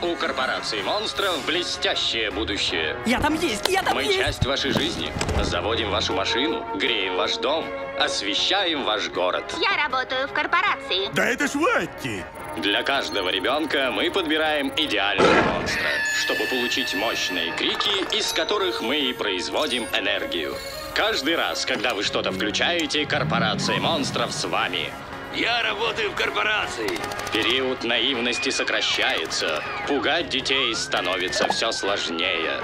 [0.00, 2.96] У корпорации монстров блестящее будущее.
[3.04, 4.18] Я там есть, я там Мы есть!
[4.18, 5.12] часть вашей жизни.
[5.42, 7.64] Заводим вашу машину, греем ваш дом,
[7.98, 9.44] освещаем ваш город.
[9.60, 11.10] Я работаю в корпорации.
[11.14, 12.22] Да это ж Ватти!
[12.58, 15.88] Для каждого ребенка мы подбираем идеального монстра,
[16.22, 20.54] чтобы получить мощные крики, из которых мы и производим энергию.
[20.94, 24.90] Каждый раз, когда вы что-то включаете, корпорация монстров с вами.
[25.34, 26.98] Я работаю в корпорации.
[27.32, 32.60] Период наивности сокращается, пугать детей становится все сложнее.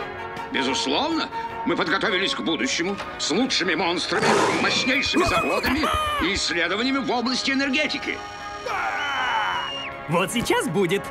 [0.51, 1.29] Безусловно,
[1.67, 4.27] мы подготовились к будущему с лучшими монстрами,
[4.63, 5.81] мощнейшими заводами
[6.23, 8.19] и исследованиями в области энергетики.
[10.09, 11.03] Вот сейчас будет.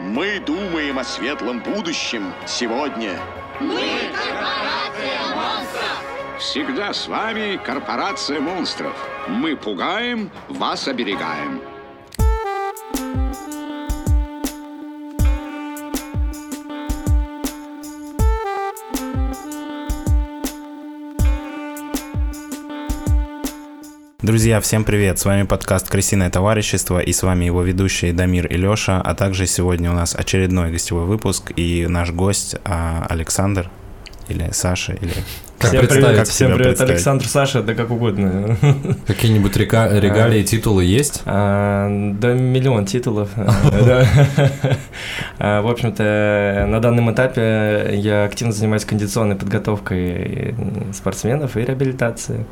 [0.00, 3.18] Мы думаем о светлом будущем сегодня.
[6.38, 8.94] Всегда с вами корпорация монстров.
[9.28, 11.60] Мы пугаем, вас оберегаем.
[24.22, 25.18] Друзья, всем привет!
[25.18, 29.48] С вами подкаст «Крысиное товарищество» и с вами его ведущие Дамир и Леша, а также
[29.48, 33.72] сегодня у нас очередной гостевой выпуск и наш гость а, Александр
[34.28, 35.12] или Саша, или...
[35.58, 36.04] Как всем представить?
[36.06, 36.90] привет, Как всем привет, представить?
[36.92, 38.56] Александр, Саша, да как угодно.
[39.06, 41.22] Какие-нибудь река- регалии, титулы есть?
[41.24, 43.30] А, Да миллион титулов.
[45.38, 50.54] А, В общем-то, на данном этапе я активно занимаюсь кондиционной подготовкой
[50.92, 52.44] спортсменов и реабилитацией.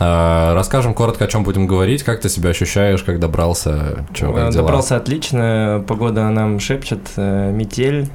[0.00, 2.02] А, Расскажем коротко, о чем будем говорить.
[2.02, 4.04] Как ты себя ощущаешь, как добрался?
[4.14, 4.64] Че, как А, дела?
[4.64, 8.08] Добрался отлично, погода нам шепчет, э, метель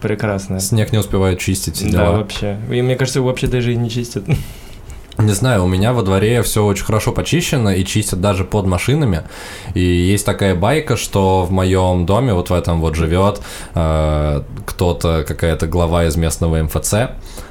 [0.00, 0.60] прекрасная.
[0.60, 2.16] Снег не успевает чистить, Да, дела.
[2.18, 2.58] вообще.
[2.70, 4.24] И мне кажется, его вообще даже и не чистят.
[5.18, 9.22] Не знаю, у меня во дворе все очень хорошо почищено и чистят даже под машинами.
[9.72, 13.40] И есть такая байка, что в моем доме, вот в этом вот живет
[13.74, 16.94] э, кто-то, какая-то глава из местного МФЦ,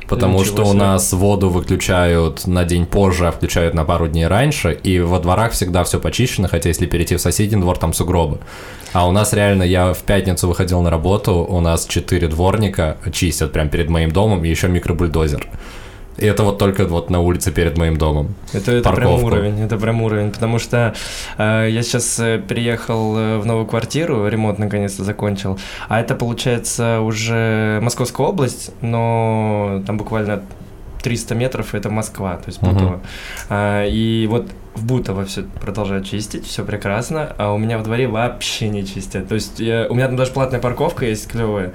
[0.07, 0.79] потому Ничего что у себе.
[0.79, 5.51] нас воду выключают на день позже, а включают на пару дней раньше, и во дворах
[5.51, 8.39] всегда все почищено, хотя если перейти в соседний двор, там сугробы.
[8.93, 13.51] А у нас реально, я в пятницу выходил на работу, у нас четыре дворника чистят
[13.51, 15.47] прямо перед моим домом, и еще микробульдозер.
[16.17, 18.35] И это вот только вот на улице перед моим домом.
[18.53, 20.93] Это, это прям уровень, это прям уровень, потому что
[21.37, 25.59] э, я сейчас э, переехал э, в новую квартиру, ремонт наконец-то закончил,
[25.89, 30.41] а это получается уже Московская область, но там буквально
[31.03, 32.61] 300 метров это Москва, то есть.
[32.61, 33.01] Бутово.
[33.49, 38.07] А, и вот в Бутово все продолжают чистить, все прекрасно, а у меня во дворе
[38.07, 39.27] вообще не чистят.
[39.27, 41.73] То есть я- у меня там даже платная парковка есть клевая.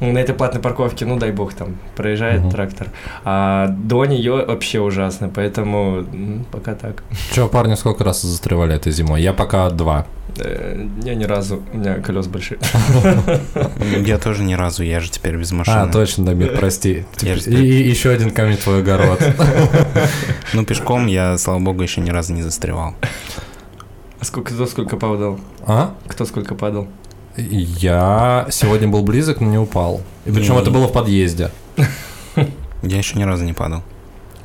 [0.00, 2.50] На этой платной парковке, ну дай бог, там проезжает Мгм.
[2.50, 2.88] трактор.
[3.24, 7.02] А до нее вообще ужасно, поэтому м, пока так.
[7.32, 9.20] Че, парни, сколько раз застревали этой зимой?
[9.20, 10.06] Я пока два.
[10.38, 12.58] Э, Я ни разу, у меня колес большие.
[14.06, 15.76] Я тоже ни разу, я же теперь без машины.
[15.76, 17.04] А, точно, Дамир, прости.
[17.22, 19.20] И, еще один камень твой огород.
[20.54, 22.94] Ну, пешком я, слава богу, еще ни разу не застревал.
[24.20, 25.38] А сколько, кто сколько падал?
[25.66, 25.94] А?
[26.08, 26.88] Кто сколько падал?
[27.42, 30.02] Я сегодня был близок, но не упал.
[30.26, 31.50] И причем это было в подъезде.
[32.82, 33.82] Я еще ни разу не падал.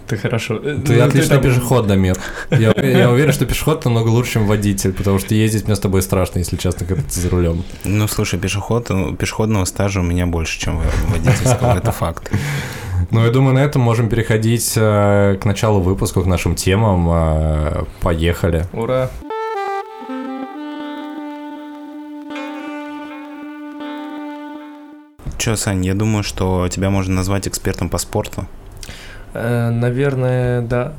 [0.07, 0.56] Ты хорошо.
[0.57, 2.16] Э, Ты ну, отличный там- пешеход, Дамир.
[2.51, 6.01] Я, я уверен, что пешеход намного лучше, чем водитель, потому что ездить мне с тобой
[6.01, 7.63] страшно, если честно, когда ты за рулем.
[7.84, 10.79] Ну, слушай, пешеход, пешеходного стажа у меня больше, чем
[11.09, 12.31] водительского, это факт.
[13.11, 17.07] Ну, я думаю, на этом можем переходить э, к началу выпуска, к нашим темам.
[17.09, 18.66] Э, поехали.
[18.73, 19.09] Ура!
[25.45, 28.47] Че, Сань, я думаю, что тебя можно назвать экспертом по спорту.
[29.35, 30.94] Э, Наверное, да.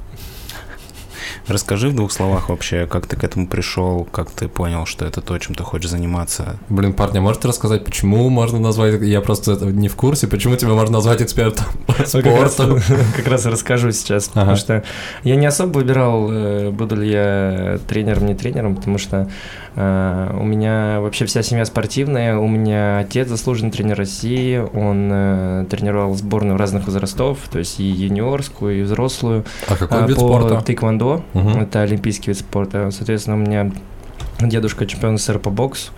[1.49, 5.21] Расскажи в двух словах вообще, как ты к этому пришел, как ты понял, что это
[5.21, 6.59] то, чем ты хочешь заниматься.
[6.69, 9.01] Блин, парни, можете рассказать, почему можно назвать...
[9.03, 12.81] Я просто не в курсе, почему тебя можно назвать экспертом по Ну, как раз- спорту?
[13.17, 14.85] Как раз и расскажу сейчас, потому что
[15.25, 19.29] я не особо выбирал, э, буду ли я тренером, не тренером, потому что
[19.77, 26.15] у меня вообще вся семья спортивная, у меня отец заслуженный тренер России, он э, тренировал
[26.15, 30.63] сборную разных возрастов, то есть и юниорскую, и взрослую, А какой а, вид по спорта?
[30.63, 31.61] тэквондо, Мгм.
[31.61, 33.71] это олимпийский вид спорта, соответственно, у меня
[34.41, 35.93] дедушка чемпион СССР по боксу,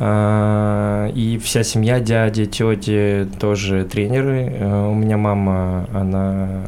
[0.00, 4.52] и вся семья, дяди, тети тоже тренеры.
[4.58, 6.64] Э, У меня мама, она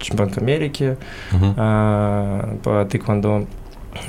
[0.00, 0.96] чемпионка Америки
[1.56, 3.46] а, по тэквондо.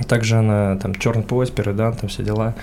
[0.07, 2.55] Также она там черный пояс, дан, там все дела.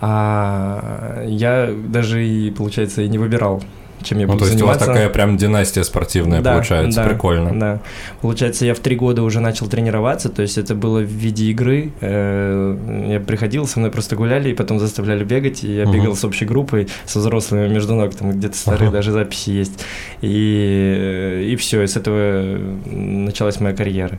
[0.00, 3.62] А я даже и, получается, и не выбирал.
[4.02, 4.86] чем я Ну, буду то есть у вас заниматься.
[5.02, 7.58] такая прям династия спортивная Да, получается, да, прикольно.
[7.58, 7.80] Да.
[8.20, 11.92] Получается, я в три года уже начал тренироваться, то есть это было в виде игры.
[12.02, 12.76] Э,
[13.08, 16.44] Я приходил, со мной просто гуляли, и потом заставляли бегать, и я бегал с общей
[16.44, 18.96] группой, со взрослыми между ног, там где-то старые Ага.
[18.98, 19.82] даже записи есть.
[20.20, 24.18] И, и все, и с этого началась моя карьера.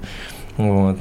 [0.58, 0.98] Вот.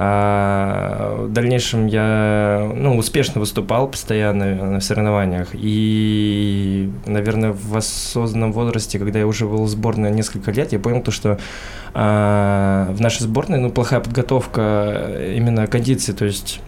[0.00, 5.48] А в дальнейшем я ну, успешно выступал постоянно на соревнованиях.
[5.54, 11.02] И, наверное, в осознанном возрасте, когда я уже был в сборной несколько лет, я понял
[11.02, 11.40] то, что
[11.94, 16.12] а, в нашей сборной ну, плохая подготовка именно кондиции.
[16.12, 16.60] То есть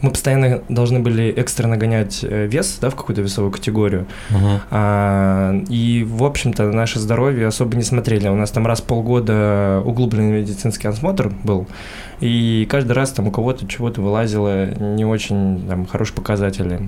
[0.00, 4.06] мы постоянно должны были экстренно гонять э, вес да, в какую-то весовую категорию.
[4.30, 4.60] Мгм.
[4.70, 8.28] А, и, в общем-то, на наше здоровье особо не смотрели.
[8.28, 11.66] У нас там раз в полгода углубленный медицинский осмотр был,
[12.20, 16.80] и каждый раз там у кого-то чего-то вылазило не очень там, хорошие показатели.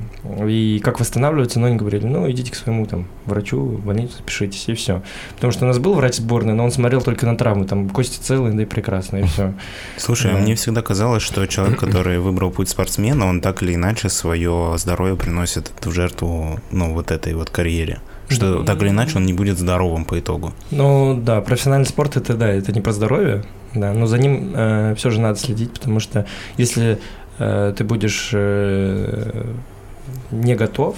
[0.46, 4.68] И как восстанавливаться, но они говорили, ну, идите к своему там врачу, в больницу запишитесь,
[4.68, 5.02] и все.
[5.34, 8.18] Потому что у нас был врач сборной, но он смотрел только на травмы, там кости
[8.22, 9.52] целые, да и прекрасно, и все.
[9.96, 10.40] Слушай, а Да.
[10.40, 15.16] мне всегда казалось, что человек, который выбрал путь спортсмена, он так или иначе свое здоровье
[15.16, 18.00] приносит в жертву, ну, вот этой вот карьере.
[18.30, 20.52] Что так или иначе он не будет здоровым по итогу.
[20.70, 23.42] Ну да, профессиональный спорт это да, это не про здоровье,
[23.74, 26.26] да, но за ним все же надо следить, потому что
[26.56, 26.98] если
[27.38, 29.44] э, ты будешь э,
[30.30, 30.96] не готов,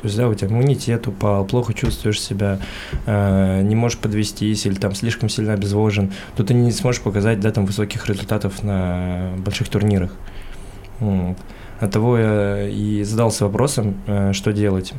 [0.00, 2.58] то есть, да, у тебя иммунитет упал, плохо чувствуешь себя,
[3.06, 7.50] э, не можешь подвестись или там слишком сильно обезвожен, то ты не сможешь показать, да,
[7.50, 10.12] там высоких результатов на больших турнирах.
[11.00, 11.36] Вот.
[11.80, 14.94] От того я и задался вопросом, э, что делать.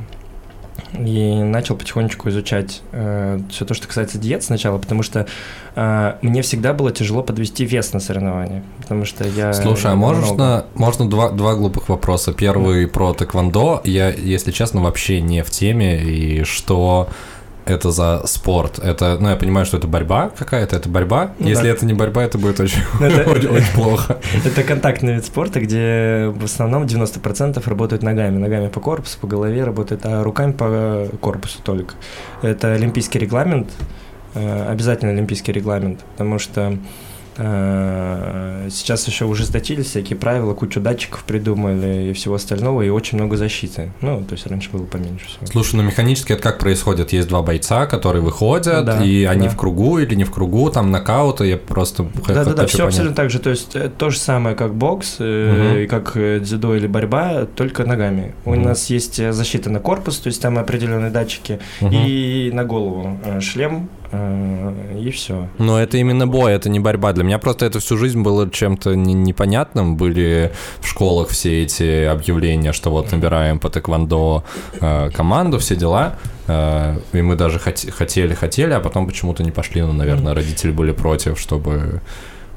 [0.98, 5.25] И начал потихонечку изучать все то, что касается диет сначала, потому что
[5.75, 9.54] э, мне всегда было тяжело подвести вес на соревнования, потому что я...
[9.54, 12.33] Слушай, а много- можно, можно два, два глупых вопроса.
[12.33, 13.81] Первый про тэквондо.
[13.83, 16.01] Я, если честно, вообще не в теме.
[16.01, 17.07] И что
[17.66, 18.80] это за спорт?
[18.80, 21.34] Это, ну, я понимаю, что это борьба какая-то, это борьба.
[21.40, 21.69] Ну если да.
[21.69, 24.18] это не борьба, это будет очень, Ну, это- очень, очень плохо.
[24.46, 28.38] Это контактный вид спорта, где в основном 90% работают ногами.
[28.38, 31.96] Ногами по корпусу, по голове работают, а руками по корпусу только.
[32.42, 33.69] Это олимпийский регламент,
[34.34, 36.78] э, обязательно олимпийский регламент, потому что
[37.38, 43.92] сейчас еще ужесточили всякие правила, кучу датчиков придумали и всего остального, и очень много защиты.
[44.01, 45.45] Ну, то есть раньше было поменьше всего.
[45.45, 47.13] Слушай, ну механически это как происходит?
[47.13, 49.54] Есть два бойца, которые выходят, Да, и они да.
[49.54, 52.89] в кругу или не в кругу, там нокауты, я просто х- Да, да, все понять.
[52.94, 53.39] абсолютно так же.
[53.39, 55.77] То есть э, то же самое, как бокс, э, Мгм.
[55.84, 58.34] и как э, дзюдо или борьба, только ногами.
[58.45, 58.63] У Мгм.
[58.63, 61.92] нас есть э, защита на корпус, то есть там определенные датчики, Мгм.
[61.94, 65.48] и на голову э, шлем, э, и все.
[65.58, 67.13] Но это именно бой, это не борьба.
[67.13, 69.96] Для меня просто это всю жизнь было чем-то не- непонятным.
[69.96, 74.44] Были в школах все эти объявления, что вот набираем по тэквондо
[74.80, 76.16] э, команду, все дела.
[76.48, 79.81] Э, и мы даже хот- хотели, хотели, а потом почему-то не пошли.
[79.81, 82.02] Ну, наверное, родители были против, чтобы...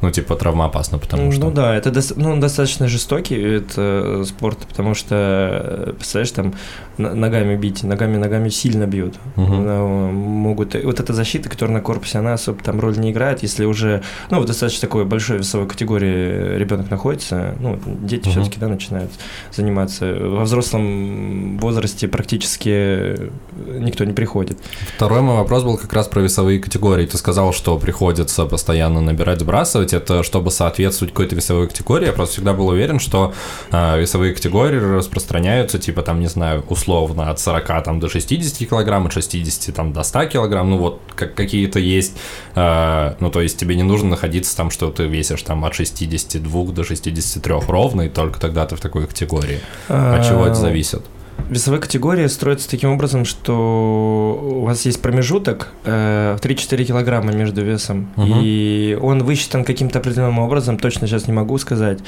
[0.05, 1.47] Ну, типа, травмоопасно, потому что...
[1.47, 6.55] Ну да, это дос- ну, достаточно жестокий вид э, спорта, потому что, э, представляешь, там
[6.99, 9.15] ногами бить, ногами ногами сильно бьют.
[9.37, 10.75] Ну, могут.
[10.85, 14.41] Вот эта защита, которая на корпусе, она особо там роль не играет, если уже, ну,
[14.41, 18.31] в достаточно такой большой весовой категории ребенок находится, ну, дети Мгм.
[18.33, 19.11] все-таки, да, начинают
[19.53, 20.05] заниматься.
[20.21, 23.31] Во взрослом возрасте практически
[23.79, 24.59] никто не приходит.
[24.97, 27.07] Второй мой вопрос был как раз про весовые категории.
[27.07, 29.94] Ты сказал, что приходится постоянно набирать, сбрасывать.
[29.95, 32.07] Это чтобы соответствовать какой-то весовой категории.
[32.07, 33.33] Я просто всегда был уверен, что
[33.71, 39.07] э, весовые категории распространяются, типа, там, не знаю, условно, от 40 там, до 60 килограмм,
[39.07, 40.71] от 60 там, до 100 килограмм.
[40.71, 42.17] Ну, вот как, какие-то есть.
[42.55, 46.65] э, ну, то есть тебе не нужно находиться там, что ты весишь там от 62
[46.73, 49.61] до 63 ровно, и только тогда ты в такой категории.
[49.89, 51.03] От чего это А, зависит?
[51.51, 57.63] Весовая категория строится таким образом, что у вас есть промежуток э, в 3-4 килограмма между
[57.63, 58.41] весом, Мгм.
[58.43, 61.99] и он высчитан каким-то определенным образом, точно сейчас не могу сказать.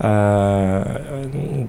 [0.00, 1.28] Э,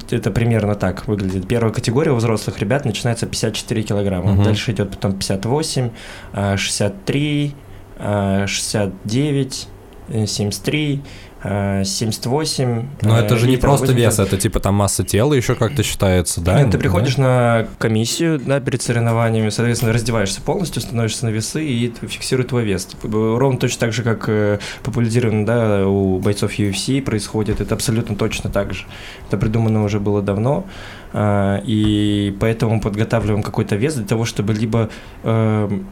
[0.10, 1.48] это примерно так выглядит.
[1.48, 4.44] Первая категория у взрослых ребят начинается 54 килограмма, Мгм.
[4.44, 5.92] дальше идет потом 58,
[6.34, 7.54] э, 63,
[8.00, 9.68] э, 69,
[10.10, 12.86] э, 73, э, 78.
[13.02, 13.98] Но это э, же не просто 80.
[13.98, 16.58] вес, это типа там масса тела еще как-то считается, да?
[16.60, 16.80] Нет, ты Да?
[16.80, 22.50] приходишь на комиссию да, перед соревнованиями, соответственно, раздеваешься полностью, становишься на весы и т- фиксирует
[22.50, 22.88] твой вес.
[23.04, 28.50] Ровно точно так же, как э, популяризировано да, у бойцов UFC происходит, это абсолютно точно
[28.50, 28.86] так же.
[29.28, 30.66] Это придумано уже было давно,
[31.14, 34.90] и поэтому подготавливаем какой-то вес для того, чтобы либо
[35.24, 35.86] эм,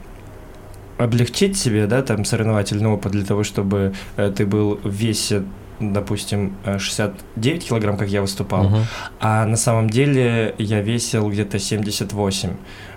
[1.00, 5.44] облегчить себе, да, там, соревновательный опыт для того, чтобы э, ты был в весе
[5.82, 8.79] допустим, э, 69 килограмм, как я выступал, Мгм.
[9.22, 12.50] а на самом деле я весил где-то 78.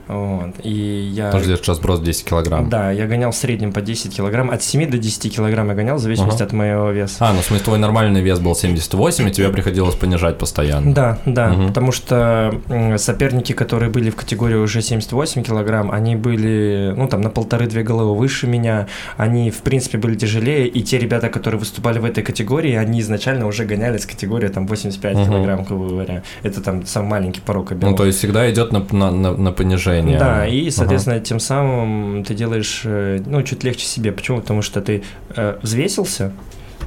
[0.08, 0.54] Вот.
[0.62, 1.30] И я...
[1.30, 2.68] Подожди, сейчас сброс 10 килограмм.
[2.68, 4.50] Да, я гонял в среднем по 10 килограмм.
[4.50, 6.46] От 7 до 10 килограмм я гонял, в зависимости Ага.
[6.46, 7.16] от моего веса.
[7.20, 10.92] А, ну в смысле, твой нормальный вес был 78, и тебе приходилось понижать постоянно.
[10.94, 11.68] Да, да, Мгм.
[11.68, 12.60] потому что
[12.96, 18.16] соперники, которые были в категории уже 78 килограмм, они были, ну, там, на полторы-две головы
[18.16, 22.74] выше меня, они, в принципе, были тяжелее, и те ребята, которые выступали в этой категории,
[22.74, 25.26] они изначально уже гоняли с категории, там, 85 Мгм.
[25.26, 26.22] килограмм, грубо говоря.
[26.42, 27.96] Это, там, самый маленький порог Ну, объема.
[27.96, 29.91] то есть всегда идет на, на, на, на понижение.
[30.18, 30.70] Да, и, Ага.
[30.70, 34.12] соответственно, тем самым ты делаешь, э, ну, чуть легче себе.
[34.12, 34.40] Почему?
[34.40, 35.02] Потому что ты
[35.36, 36.32] э, взвесился,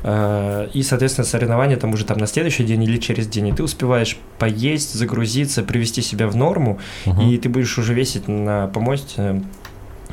[0.03, 3.63] э, и, соответственно, соревнования там уже там на следующий день или через день, и ты
[3.63, 7.21] успеваешь поесть, загрузиться, привести себя в норму, Мгм.
[7.29, 9.41] и ты будешь уже весить на помосте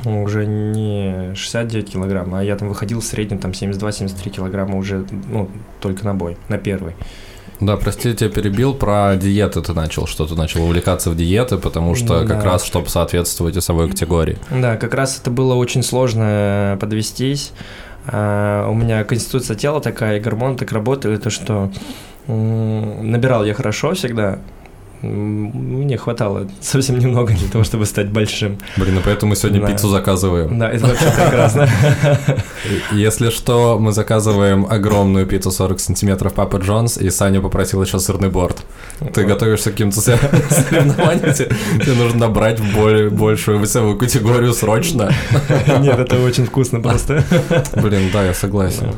[0.05, 5.05] ну, уже не 69 килограмм, а я там выходил в среднем там 72-73 килограмма уже,
[5.29, 6.93] ну, только на бой, на первый.
[7.65, 11.57] Да, прости, я тебя перебил, про диеты ты начал, что ты начал увлекаться в диеты,
[11.57, 12.45] потому что Ну, как да.
[12.45, 14.37] раз, чтобы соответствовать весовой категории.
[14.49, 17.51] Да, как раз это было очень сложно подвестись.
[18.07, 21.71] А, у меня конституция тела такая, и гормоны так работали, то что
[22.27, 24.39] набирал я хорошо всегда.
[25.03, 28.57] Мне хватало совсем немного для того, чтобы стать большим.
[28.77, 29.67] Блин, и поэтому мы сегодня Да.
[29.67, 30.57] пиццу заказываем.
[30.57, 31.69] Да, это вообще прекрасно.
[32.93, 38.29] Если что, мы заказываем огромную пиццу 40 сантиметров Папа Джонс, и Саня попросил еще сырный
[38.29, 38.63] борт.
[39.13, 40.17] Ты готовишься к каким-то со-
[40.49, 45.11] соревнованиям, тебе нужно набрать более, большую весовую категорию срочно.
[45.79, 47.23] Нет, это очень вкусно просто.
[47.75, 48.93] Блин, да, я согласен.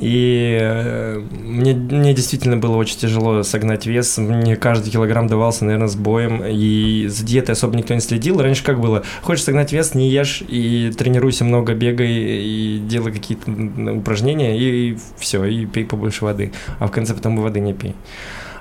[0.00, 4.16] И э, мне, мне действительно было очень тяжело согнать вес.
[4.16, 6.42] Мне каждый килограмм давался, наверное, с боем.
[6.44, 8.40] И за диетой особо никто не следил.
[8.40, 9.02] Раньше как было?
[9.20, 13.50] Хочешь согнать вес, не ешь и тренируйся много, бегай и делай какие-то
[13.92, 16.52] упражнения, и, все, и пей побольше воды.
[16.78, 17.94] А в конце потом и воды не пей.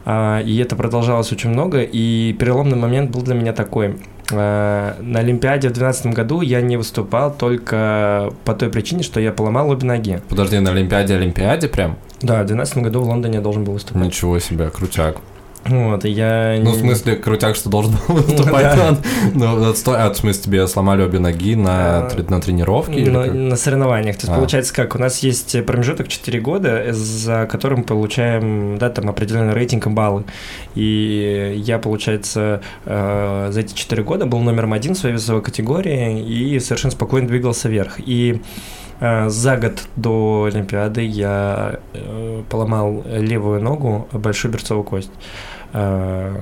[0.06, 1.82] А, и это продолжалось очень много.
[1.82, 3.96] И переломный момент был для меня такой.
[4.32, 9.32] А, на Олимпиаде в 2012 году я не выступал только по той причине, что я
[9.32, 10.22] поломал обе ноги.
[10.30, 11.98] Подожди, на Олимпиаде Олимпиаде прям?
[12.22, 14.04] Да, в 2012 году в Лондоне я должен был выступать.
[14.04, 15.18] Ничего себе, крутяк.
[15.66, 16.56] Вот, и я...
[16.60, 18.76] Ну, не- в смысле, крутяк, что должен был выступать.
[18.76, 18.98] Да.
[19.34, 19.98] Ну, отстой.
[19.98, 22.94] А, в смысле, тебе сломали обе ноги на, А, на тренировке?
[22.94, 24.16] или на, на соревнованиях.
[24.16, 24.36] То есть, А.
[24.36, 24.96] получается как?
[24.96, 30.24] У нас есть промежуток 4 года, за которым получаем, да, там определенный рейтинг и баллы.
[30.76, 36.22] И я, получается, э, за эти 4 года был номером один в своей весовой категории
[36.22, 38.00] и совершенно спокойно двигался вверх.
[38.00, 38.42] И
[39.02, 45.12] э, за год до Олимпиады я э, поломал левую ногу, большую берцовую кость.
[45.74, 46.36] Э,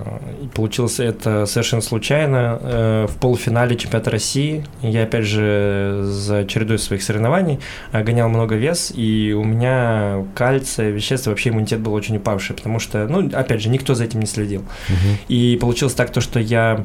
[0.54, 2.60] Получилось это совершенно случайно.
[2.62, 7.60] Э, В полуфинале чемпионата России я, опять же, за чередой своих соревнований
[7.92, 12.80] э, гонял много вес, и у меня кальция, вещества, вообще иммунитет был очень упавший, потому
[12.80, 14.62] что, ну, опять же, никто за этим не следил.
[14.90, 15.18] Мгм.
[15.28, 16.84] И получилось так, то, что я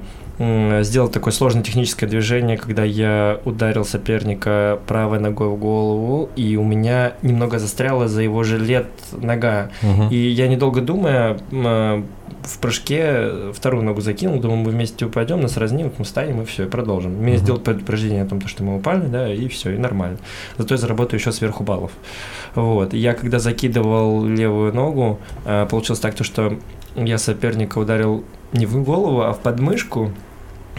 [0.83, 6.65] сделал такое сложное техническое движение, когда я ударил соперника правой ногой в голову, и у
[6.65, 9.71] меня немного застряла за его жилет нога.
[9.83, 10.09] Мгм.
[10.09, 12.03] И я, недолго думая, э,
[12.43, 16.65] в прыжке вторую ногу закинул, думаю, мы вместе упадем, нас разнимут, мы встанем и все,
[16.65, 17.13] и продолжим.
[17.13, 17.43] Мне Мгм.
[17.43, 20.19] сделают предупреждение о том, что мы упали, да, и все, и нормально.
[20.59, 21.93] Зато я заработаю еще сверху баллов.
[22.55, 22.95] Вот.
[22.95, 26.55] И я когда закидывал левую ногу, э, получилось так, то, что
[26.97, 30.11] я соперника ударил не в голову, а в подмышку.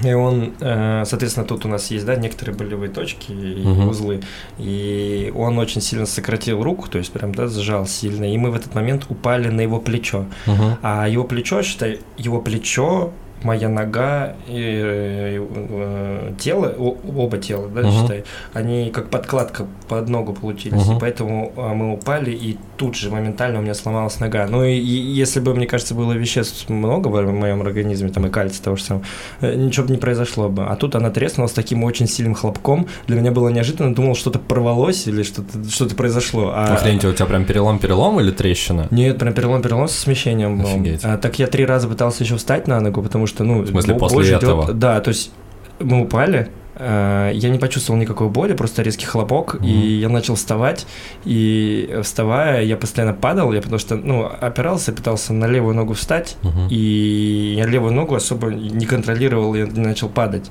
[0.03, 3.87] И он, э, соответственно, тут у нас есть, да, некоторые болевые точки и Мгм.
[3.87, 4.21] узлы.
[4.57, 8.31] И он очень сильно сократил руку, то есть прям, да, сжал сильно.
[8.31, 10.25] И мы в этот момент упали на его плечо.
[10.45, 10.77] Мгм.
[10.81, 13.11] А его плечо, считай, его плечо,
[13.43, 17.91] моя нога и э, э, тело, оба тела, да, Мгм.
[17.91, 18.23] считай,
[18.53, 20.85] они как подкладка под ногу получились.
[20.85, 20.97] Мгм.
[20.97, 24.47] И поэтому а, мы упали, и тут же моментально у меня сломалась нога.
[24.47, 28.29] Ну и, и если бы, мне кажется, было веществ много в моем организме, там и
[28.29, 29.05] кальция того же самого,
[29.41, 30.65] э, ничего бы не произошло бы.
[30.65, 32.87] А тут она треснула с таким очень сильным хлопком.
[33.07, 36.51] Для меня было неожиданно, думал, что-то порвалось или что-то что произошло.
[36.53, 38.87] А, Охренеть, у тебя прям перелом-перелом или трещина?
[38.91, 40.67] нет, прям перелом-перелом со смещением был.
[40.69, 41.01] Офигеть.
[41.03, 43.61] А, так я три раза пытался еще встать на ногу, потому что, ну...
[43.61, 44.73] В смысле, после боль идет- этого?
[44.73, 45.31] Да, то есть
[45.79, 49.63] мы упали, а, я не почувствовал никакой боли, просто резкий хлопок, Мгм.
[49.65, 50.85] и я начал вставать,
[51.25, 56.37] и вставая, я постоянно падал, я потому что, ну, опирался, пытался на левую ногу встать,
[56.43, 56.67] Мгм.
[56.69, 60.49] и я левую ногу особо не контролировал и начал падать.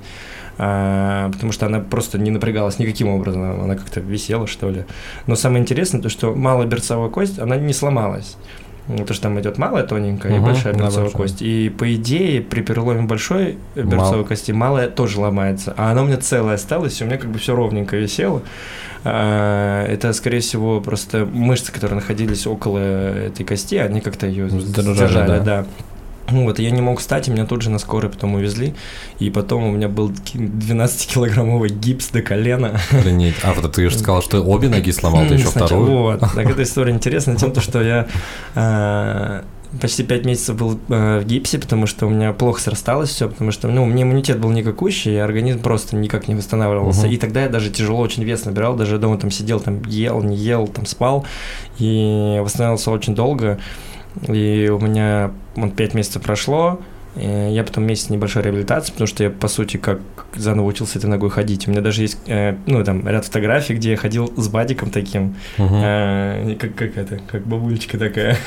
[0.59, 4.85] А, потому что она просто не напрягалась никаким образом, она как-то висела, что ли.
[5.27, 8.37] Но самое интересное, то, что малая берцовая кость, она не сломалась.
[8.89, 11.12] Потому что там идет малая тоненькая и Мгм, большая берцовая большая.
[11.12, 11.41] кость.
[11.43, 15.73] И по идее при переломе большой берцовой Мал- кости малая тоже ломается.
[15.77, 18.43] А она у меня целая осталась, и у меня как бы все ровненько висело.
[19.05, 25.27] А, Это, скорее всего, просто мышцы, которые находились около этой кости, они как-то ее сдержали,
[25.27, 25.39] да.
[25.41, 25.67] да.
[26.31, 28.75] Ну Вот, и я не мог встать, и меня тут же на скорой потом увезли.
[29.19, 32.81] И потом у меня был 12-килограммовый гипс до колена.
[32.91, 33.35] Охренеть.
[33.43, 35.99] А вот ты же сказал, что обе ноги сломал, ты еще Сначала- вторую.
[36.02, 36.21] Вот.
[36.21, 38.07] Так эта история интересна тем, то, что я
[38.55, 39.43] э,
[39.81, 43.50] почти пять месяцев был э, в гипсе, потому что у меня плохо срасталось все, потому
[43.50, 47.07] что ну, у меня иммунитет был никакущий, и организм просто никак не восстанавливался.
[47.07, 50.37] И тогда я даже тяжело очень вес набирал, даже дома там сидел, там ел, не
[50.37, 51.26] ел, там спал,
[51.79, 53.59] и восстанавливался очень долго.
[54.28, 56.81] И у меня вот пять месяцев прошло,
[57.14, 60.00] Я потом месяц небольшой реабилитации, потому что я, по сути, как
[60.35, 61.69] заново учился этой ногой ходить.
[61.69, 65.37] У меня даже есть, э, ну, там, ряд фотографий, где я ходил с бадиком таким,
[65.59, 68.37] э, как, как это, как бабулечка такая.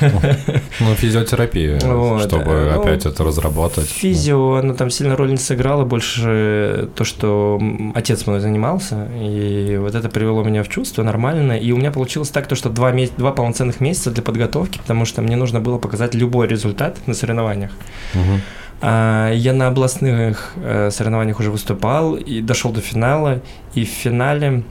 [0.80, 3.88] Ну, физиотерапия, Вот, чтобы э, ну, опять это разработать.
[3.88, 7.60] Физио, она там сильно роль не сыграла, больше то, что
[7.94, 12.30] отец мной занимался, и вот это привело меня в чувство нормально, и у меня получилось
[12.30, 15.78] так, то, что два, ме- два полноценных месяца для подготовки, потому что мне нужно было
[15.78, 17.70] показать любой результат на соревнованиях.
[18.14, 18.42] Мгм.
[18.80, 23.40] А, Я на областных э, соревнованиях уже выступал и дошел до финала.
[23.74, 24.62] И в финале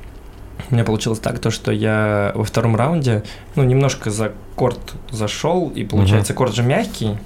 [0.69, 3.23] у меня получилось так, то, что я во втором раунде,
[3.55, 4.79] ну, немножко за корт
[5.11, 7.17] зашел, и получается, корт же мягкий,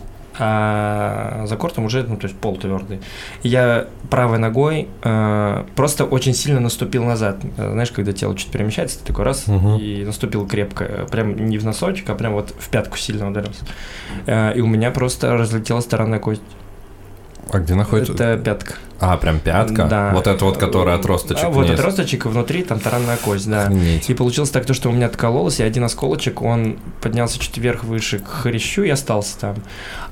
[0.42, 3.02] а за кортом уже, ну, то есть пол твердый.
[3.44, 7.38] Я правой ногой э, просто очень сильно наступил назад.
[7.58, 9.78] Э, Знаешь, когда тело чуть перемещается, ты такой раз Мгм.
[9.78, 10.84] и наступил крепко.
[10.86, 13.66] э, Прям не в носочек, а прям вот в пятку сильно ударился.
[14.26, 16.42] Э, и у меня просто разлетелась сторонная кость.
[17.52, 18.14] А где находится?
[18.14, 18.76] Это пятка.
[19.00, 19.86] А, прям пятка?
[19.86, 20.12] Да.
[20.14, 23.64] Вот это вот, которая отросточек А, Вот отросточек, и внутри там таранная кость, да.
[23.64, 24.10] Охренеть.
[24.10, 27.84] И получилось так, то, что у меня откололось, и один осколочек, он поднялся чуть вверх
[27.84, 29.56] выше к хрящу и остался там.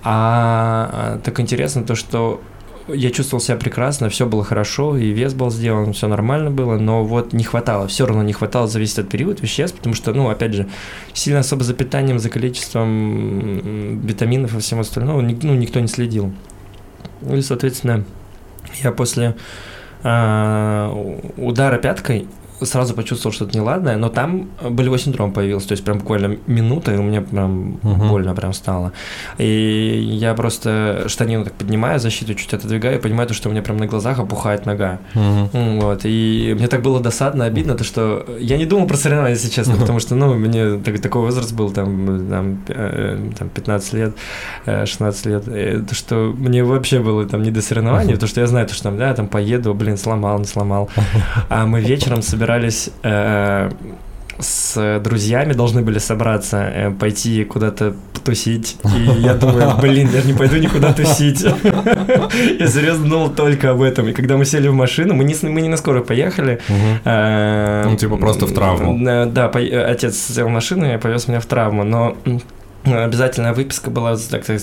[0.03, 2.41] А, а, так интересно то, что
[2.87, 7.03] я чувствовал себя прекрасно, все было хорошо, и вес был сделан, все нормально было, но
[7.03, 10.53] вот не хватало, все равно не хватало, зависит от периода веществ, потому что, ну, опять
[10.53, 10.67] же,
[11.13, 16.31] сильно особо за питанием, за количеством витаминов и всем остальным, ну, никто не следил.
[17.21, 18.03] Ну и, соответственно,
[18.83, 19.35] я после
[20.03, 20.91] а,
[21.37, 22.27] удара пяткой
[22.61, 26.97] сразу почувствовал что-то неладное, но там болевой синдром появился, то есть прям буквально минута, и
[26.97, 28.07] у меня прям Мгм.
[28.09, 28.91] больно прям стало.
[29.37, 33.61] И я просто штанину так поднимаю, защиту чуть отодвигаю, и понимаю, то, что у меня
[33.61, 34.99] прям на глазах опухает нога.
[35.15, 39.35] М, Вот, и мне так было досадно, обидно, то, что я не думал про соревнования,
[39.35, 43.93] если честно, потому что, ну, мне так- такой возраст был, там, там, э, там 15
[43.93, 44.15] лет,
[44.65, 48.41] э, 16 лет, э, то, что мне вообще было там не до соревнований, потому что
[48.41, 50.89] я знаю, то, что там, да, там поеду, блин, сломал, не сломал.
[51.49, 52.46] А мы вечером собирались
[53.03, 53.69] э,
[54.39, 58.77] с друзьями должны были собраться, э, пойти куда-то тусить.
[58.97, 61.43] И я думаю, блин, я же не пойду никуда тусить.
[62.59, 64.07] Я серьезно думал только об этом.
[64.09, 66.59] И когда мы сели в машину, мы не, мы не на скорую поехали.
[67.05, 68.97] Э, Ну, типа просто в травму.
[69.07, 71.83] э, Да, отец сел в машину и повез меня в травму.
[71.83, 72.15] Но
[72.95, 74.59] обязательная выписка была, так, так,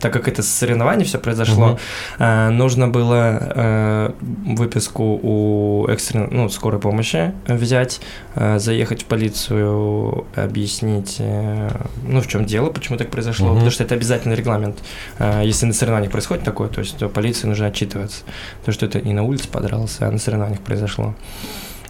[0.00, 1.78] так как это с соревнований все произошло,
[2.18, 4.12] э, нужно было э,
[4.46, 8.00] выписку у экстренной, ну, скорой помощи взять,
[8.34, 11.70] э, заехать в полицию, объяснить, э,
[12.04, 13.54] ну, в чем дело, почему так произошло, Мгм.
[13.56, 14.78] потому что это обязательный регламент.
[15.18, 18.24] Э, если на соревнованиях происходит такое, то есть то полиции нужно отчитываться,
[18.64, 21.14] то что это не на улице подрался, а на соревнованиях произошло.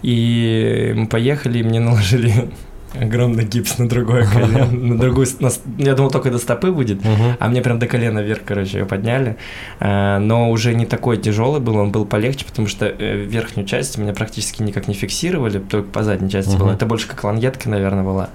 [0.02, 2.50] И мы поехали, и мне наложили
[2.98, 7.37] огромный гипс на другое колено, на другую, на я думал, только до стопы будет, Мгм.
[7.38, 9.37] а мне прям до колена вверх, короче, ее подняли.
[9.79, 13.98] А, Но уже не такой тяжелый был, он был полегче, потому что э, верхнюю часть
[13.98, 16.59] меня практически никак не фиксировали, только по задней части Мгм.
[16.59, 16.72] было.
[16.72, 18.31] Это больше как лангетка, наверное, была.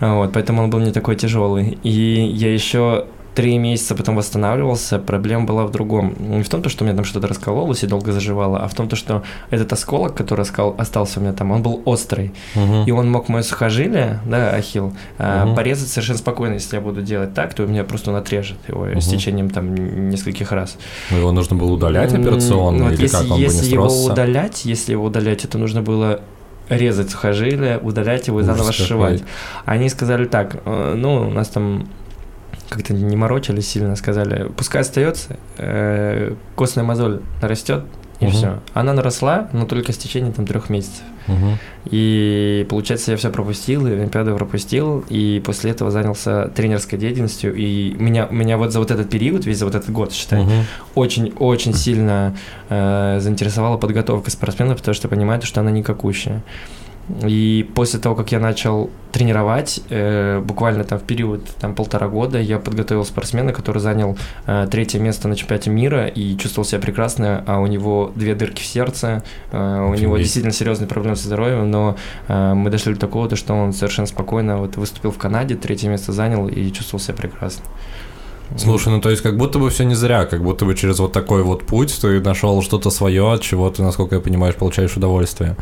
[0.00, 1.78] Вот, поэтому он был не такой тяжелый.
[1.82, 6.14] И я еще три месяца потом восстанавливался, проблема была в другом.
[6.18, 8.74] Не в том, то, что у меня там что-то раскололось и долго заживало, а в
[8.74, 10.44] том, то, что этот осколок, который
[10.78, 12.32] остался у меня там, он был острый.
[12.54, 12.84] Мгм.
[12.86, 15.54] И он мог мое сухожилие, да, ахилл, Мгм.
[15.54, 18.84] порезать совершенно спокойно, если я буду делать так, то у меня просто он отрежет его
[18.84, 19.00] Мгм.
[19.00, 19.74] с течением там
[20.10, 20.76] нескольких раз.
[21.10, 23.88] Ну, Его нужно было удалять операционно, вот или если, как он бы не если его
[23.88, 24.12] сросся?
[24.12, 26.20] удалять, если его удалять, это нужно было
[26.68, 29.22] резать сухожилие, удалять его и заново сшивать.
[29.64, 31.88] Они сказали так, э, ну, у нас там
[32.70, 37.84] как-то не морочили сильно, сказали, пускай остается, э, костная мозоль растет,
[38.20, 38.32] и Мгм.
[38.34, 38.60] все.
[38.74, 41.02] Она наросла, но только с течением там трех месяцев.
[41.26, 41.58] Мгм.
[41.90, 47.54] И получается, я все пропустил, и Олимпиаду пропустил, и после этого занялся тренерской деятельностью.
[47.54, 50.44] И меня, меня вот за вот этот период, весь за вот этот год, считай,
[50.94, 52.36] очень-очень сильно
[52.68, 56.42] э, заинтересовала подготовка спортсменов, потому что понимаю, что она никакущая.
[57.22, 62.40] И после того, как я начал тренировать, э, буквально там в период там, полтора года,
[62.40, 67.42] я подготовил спортсмена, который занял э, третье место на чемпионате мира и чувствовал себя прекрасно,
[67.46, 71.70] а у него две дырки в сердце, э, у него действительно серьезные проблемы со здоровьем,
[71.70, 71.96] но
[72.28, 75.88] э, мы дошли до такого, то, что он совершенно спокойно вот выступил в Канаде, третье
[75.88, 77.64] место занял и чувствовал себя прекрасно.
[78.56, 81.12] Слушай, ну то есть как будто бы все не зря, как будто бы через вот
[81.12, 85.56] такой вот путь ты нашел что-то свое, от чего ты, насколько я понимаю, получаешь удовольствие.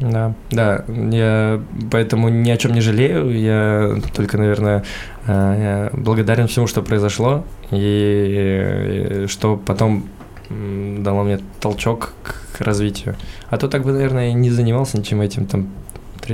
[0.00, 4.84] Да, да, я поэтому ни о чем не жалею, я только, наверное,
[5.26, 10.04] э, благодарен всему, что произошло, и что потом
[10.48, 13.16] дало мне толчок к развитию.
[13.50, 15.68] А то так бы, наверное, не занимался ничем этим, там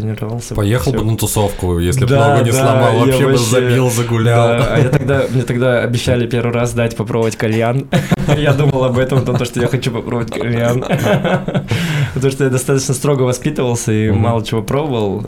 [0.01, 0.55] тренировался.
[0.55, 3.45] Поехал бы на тусовку, если бы да, ногу не да, сломал, вообще бы вообще...
[3.45, 4.49] забил, загулял.
[4.49, 7.89] Да, а я тогда, мне тогда обещали первый раз дать попробовать кальян.
[8.37, 10.81] Я думал об этом, потому что я хочу попробовать кальян.
[12.15, 15.25] Потому что я достаточно строго воспитывался и мало чего пробовал.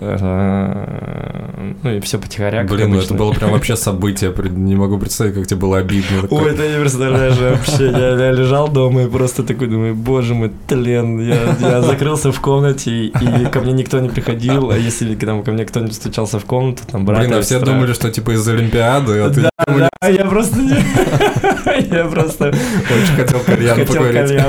[1.82, 2.64] Ну и все потихоря.
[2.64, 4.32] Блин, ну это было прям вообще событие.
[4.50, 6.26] Не могу представить, как тебе было обидно.
[6.30, 7.86] Ой, ты не представляешь вообще.
[7.90, 11.20] Я лежал дома и просто такой думаю, боже мой, тлен.
[11.20, 15.52] Я закрылся в комнате, и ко мне никто не приходил ходил, а если там ко
[15.52, 17.20] мне кто-нибудь стучался в комнату, там брат.
[17.20, 20.78] Блин, а все думали, что типа из Олимпиады, а ты Да, да, я просто не...
[21.90, 22.48] Я просто...
[22.48, 24.42] Очень хотел кальян покурить.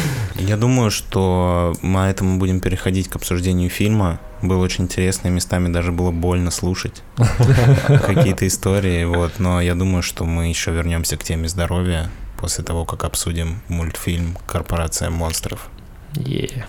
[0.38, 4.20] Я думаю, что мы этому будем переходить к обсуждению фильма.
[4.42, 7.02] Было очень интересно, местами даже было больно слушать
[7.86, 9.38] какие-то истории, вот.
[9.38, 14.36] Но я думаю, что мы еще вернемся к теме здоровья после того, как обсудим мультфильм
[14.46, 15.68] «Корпорация монстров».
[16.14, 16.64] Yeah.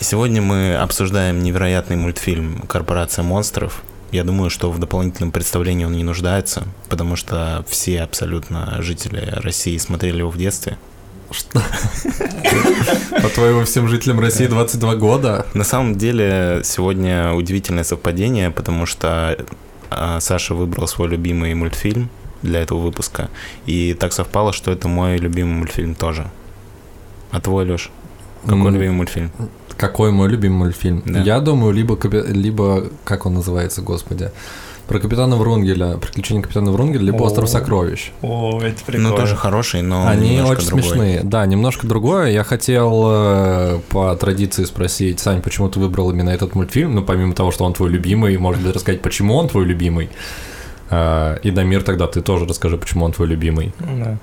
[0.00, 3.82] Сегодня мы обсуждаем невероятный мультфильм «Корпорация монстров».
[4.12, 9.76] Я думаю, что в дополнительном представлении он не нуждается, потому что все абсолютно жители России
[9.78, 10.78] смотрели его в детстве.
[11.30, 11.62] Что?
[13.22, 15.46] По-твоему, всем жителям России 22 года?
[15.54, 19.38] На самом деле, сегодня удивительное совпадение, потому что
[19.90, 22.10] а, Саша выбрал свой любимый мультфильм
[22.42, 23.30] для этого выпуска,
[23.66, 26.28] и так совпало, что это мой любимый мультфильм тоже.
[27.30, 27.90] А твой, Леш?
[28.42, 29.30] Какой любимый мультфильм?
[29.80, 31.02] Какой мой любимый мультфильм?
[31.06, 31.20] Да.
[31.20, 34.30] Я думаю, либо, либо, как он называется, господи,
[34.86, 38.12] про капитана Врунгеля, приключения капитана Врунгеля, либо Остров сокровищ.
[38.20, 39.08] О, это прикольно.
[39.08, 40.82] Ну, тоже хороший, но Они очень другой.
[40.82, 41.20] смешные.
[41.22, 42.30] Да, немножко другое.
[42.30, 46.94] Я хотел э, по традиции спросить, Сань, почему ты выбрал именно этот мультфильм?
[46.94, 50.10] Ну, помимо того, что он твой любимый, может быть, рассказать, почему он твой любимый?
[50.90, 53.72] А, и Дамир, тогда ты тоже расскажи, почему он твой любимый.
[53.78, 54.18] Да.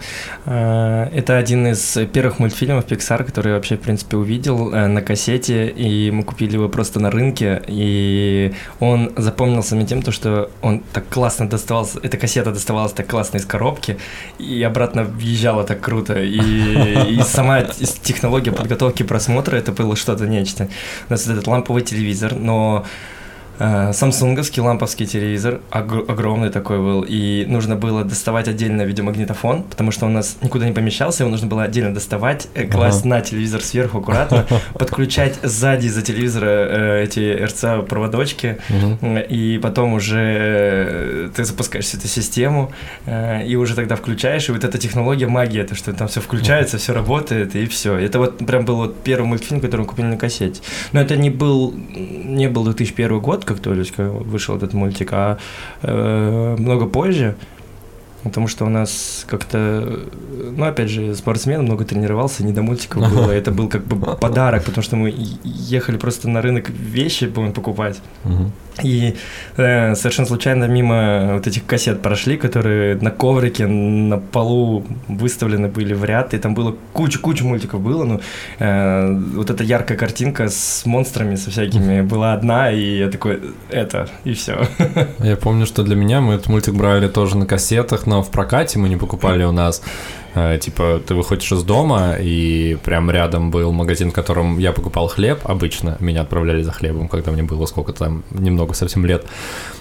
[0.46, 5.02] А, это один из первых мультфильмов Pixar, который я вообще, в принципе, увидел э, на
[5.02, 10.82] кассете, и мы купили его просто на рынке, и он запомнился мне тем, что он
[10.92, 13.98] так классно доставался, эта кассета доставалась так классно из коробки,
[14.38, 20.68] и обратно въезжала так круто, и, и сама технология подготовки просмотра, это было что-то нечто.
[21.08, 22.86] У нас этот ламповый телевизор, но Э,
[23.58, 30.10] самсунговский ламповский телевизор, огромный такой был, и нужно было доставать отдельно видеомагнитофон, потому что у
[30.10, 33.10] нас никуда не помещался, его нужно было отдельно доставать, э, класть ага.
[33.10, 38.58] на телевизор сверху аккуратно, подключать сзади за телевизора э, эти РЦ-проводочки,
[39.30, 42.72] и потом уже ты запускаешь всю эту систему,
[43.08, 46.94] и уже тогда включаешь, и вот эта технология магия, то, что там все включается, все
[46.94, 47.96] работает, и все.
[47.96, 50.62] Это вот прям был вот первый мультфильм, который мы купили на кассете.
[50.92, 55.38] Но это не был, не был 2001 год, как только вышел этот мультик, а
[55.82, 57.36] э, много позже,
[58.24, 60.00] потому что у нас как-то,
[60.58, 64.66] ну, опять же, спортсмен много тренировался, не до мультиков было, это был как бы подарок,
[64.66, 68.02] потому что мы ехали просто на рынок вещи будем покупать,
[68.84, 69.16] и
[69.58, 75.94] э, совершенно случайно мимо вот этих кассет прошли, которые на коврике на полу выставлены были
[75.94, 78.20] в ряд, и там было куча-куча мультиков было, но
[78.60, 84.10] э, вот эта яркая картинка с монстрами, со всякими, была одна, и я такой, это,
[84.24, 84.68] и все.
[85.20, 88.80] Я помню, что для меня мы этот мультик брали тоже на кассетах, но в прокате
[88.80, 89.82] мы не покупали у нас.
[90.36, 95.08] Э, типа, ты выходишь из дома, и прям рядом был магазин, в котором я покупал
[95.08, 95.98] хлеб обычно.
[96.00, 99.26] Меня отправляли за хлебом, когда мне было сколько там, немного совсем лет.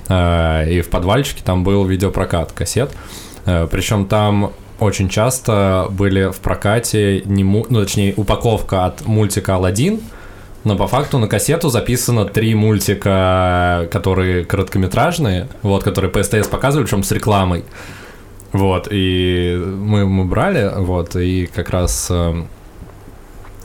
[0.09, 2.91] Э, и в подвальчике там был видеопрокат кассет.
[3.45, 7.67] Э, Причем там очень часто были в прокате, не му...
[7.71, 10.01] ну, точнее, упаковка от мультика «Аладдин»,
[10.65, 16.87] но по факту на кассету записано три мультика, которые короткометражные, вот, которые по СТС показывали,
[16.87, 17.65] причем с рекламой.
[18.53, 22.45] Вот, и мы, мы брали, вот, и как раз э,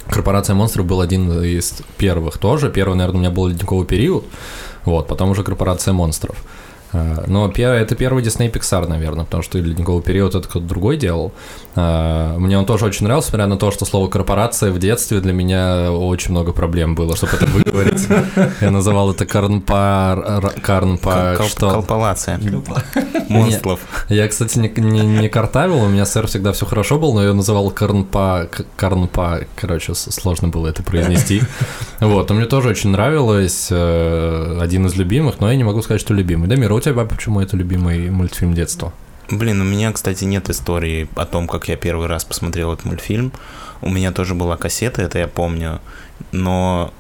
[0.10, 2.70] Корпорация монстров был один из первых тоже.
[2.70, 4.26] Первый, наверное, у меня был ледниковый период,
[4.84, 6.44] вот, потом уже Корпорация монстров.
[6.94, 11.32] А, Но это первый Disney Pixar, наверное, потому что «Ледниковый период» это кто-то другой делал.
[11.76, 15.34] А, Мне он тоже очень нравился, несмотря на то, что слово «корпорация» в детстве для
[15.34, 18.08] меня очень много проблем было, чтобы это выговорить.
[18.62, 20.52] Я называл это карнпа...
[20.62, 21.36] карнпа...
[21.38, 21.72] Кол- что?
[21.72, 22.40] Колпалация.
[23.30, 23.80] Монстров.
[24.10, 27.34] Я, кстати, не, не, не картавил, у меня сэр всегда все хорошо был, но я
[27.34, 31.42] называл Карнпа, Карнпа, короче, сложно было это произнести.
[32.00, 36.02] Вот, но мне тоже очень нравилось, э, один из любимых, но я не могу сказать,
[36.02, 36.48] что любимый.
[36.48, 38.94] Дамир, а у тебя почему это любимый мультфильм детства?
[39.30, 43.32] Блин, у меня, кстати, нет истории о том, как я первый раз посмотрел этот мультфильм.
[43.82, 45.80] У меня тоже была кассета, это я помню.
[46.34, 46.94] Но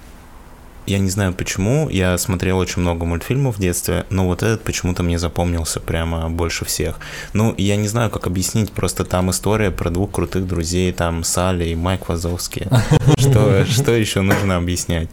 [0.86, 5.04] я не знаю почему, я смотрел очень много мультфильмов в детстве, но вот этот почему-то
[5.04, 7.00] мне запомнился прямо больше всех.
[7.34, 11.66] Ну, я не знаю, как объяснить, просто там история про двух крутых друзей, там Салли
[11.66, 12.68] и Майк Вазовский.
[13.18, 15.10] Что, что еще нужно объяснять?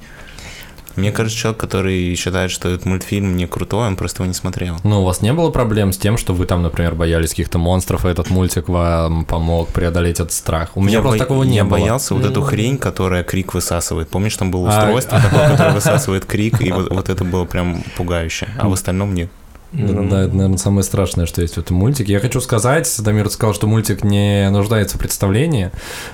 [0.99, 4.77] Мне кажется, человек, который считает, что этот мультфильм не крутой, он просто его не смотрел.
[4.85, 8.05] Ну, у вас не было проблем с тем, что вы там, например, боялись каких-то монстров,
[8.05, 10.71] и этот мультик вам помог преодолеть этот страх?
[10.75, 11.79] У меня Я просто бо- такого не я было.
[11.79, 14.09] боялся вот эту хрень, которая крик высасывает.
[14.09, 18.49] Помнишь, там было А, устройство такое, которое высасывает крик, и вот это было прям пугающе.
[18.59, 19.31] А в остальном нет.
[19.73, 22.13] Да, да, это, наверное, самое страшное, что есть в этом мультике.
[22.13, 25.71] Я хочу сказать, Дамир сказал, что мультик не нуждается в представлении,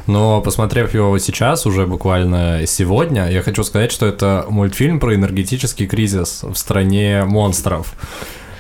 [0.07, 5.87] но посмотрев его сейчас, уже буквально сегодня, я хочу сказать, что это мультфильм про энергетический
[5.87, 7.95] кризис в стране монстров.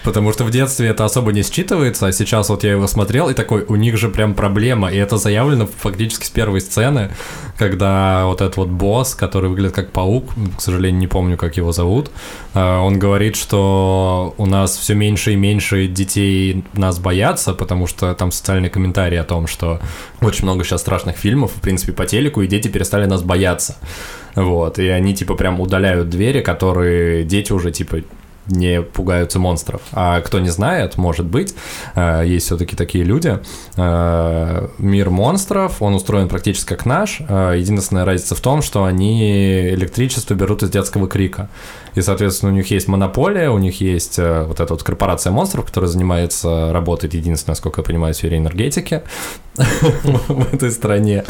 [0.04, 3.34] Потому что в детстве это особо не считывается, а сейчас вот я его смотрел, и
[3.34, 7.10] такой, у них же прям проблема, и это заявлено фактически с первой сцены,
[7.56, 10.26] когда вот этот вот босс, который выглядит как паук,
[10.58, 12.10] к сожалению, не помню, как его зовут,
[12.52, 18.14] э, он говорит, что у нас все меньше и меньше детей нас боятся, потому что
[18.14, 19.80] там социальные комментарии о том, что
[20.20, 23.76] очень много сейчас страшных фильмов, в принципе, по телеку, и дети перестали нас бояться.
[24.34, 28.00] Вот, и они типа прям удаляют двери, которые дети уже типа
[28.46, 29.80] не пугаются монстров.
[29.92, 31.54] А кто не знает, может быть,
[31.94, 33.38] э, есть все-таки такие люди.
[33.76, 37.20] Э, Мир монстров, он устроен практически как наш.
[37.28, 41.48] Э, Единственная разница в том, что они электричество берут из детского крика.
[41.94, 45.88] И, соответственно, у них есть монополия, у них есть вот эта вот корпорация монстров, которая
[45.88, 49.02] занимается, работает единственное, насколько я понимаю, в сфере энергетики
[49.54, 51.24] в этой стране.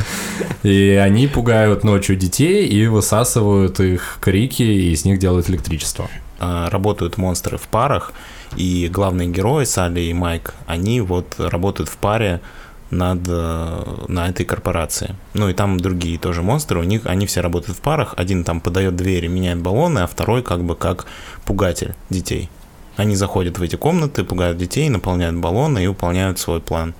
[0.62, 6.08] И они пугают ночью детей и высасывают их крики, и из них делают электричество.
[6.44, 8.12] А, Работают монстры в парах,
[8.56, 12.40] и главные герои, Салли и Майк, они вот работают в паре
[12.90, 15.14] над, э, на этой корпорации.
[15.32, 18.60] Ну и там другие тоже монстры, у них они все работают в парах, один там
[18.60, 21.06] подает двери, меняет баллоны, а второй как бы как
[21.46, 22.50] пугатель детей.
[22.96, 26.94] Они заходят в эти комнаты, пугают детей, наполняют баллоны и выполняют свой план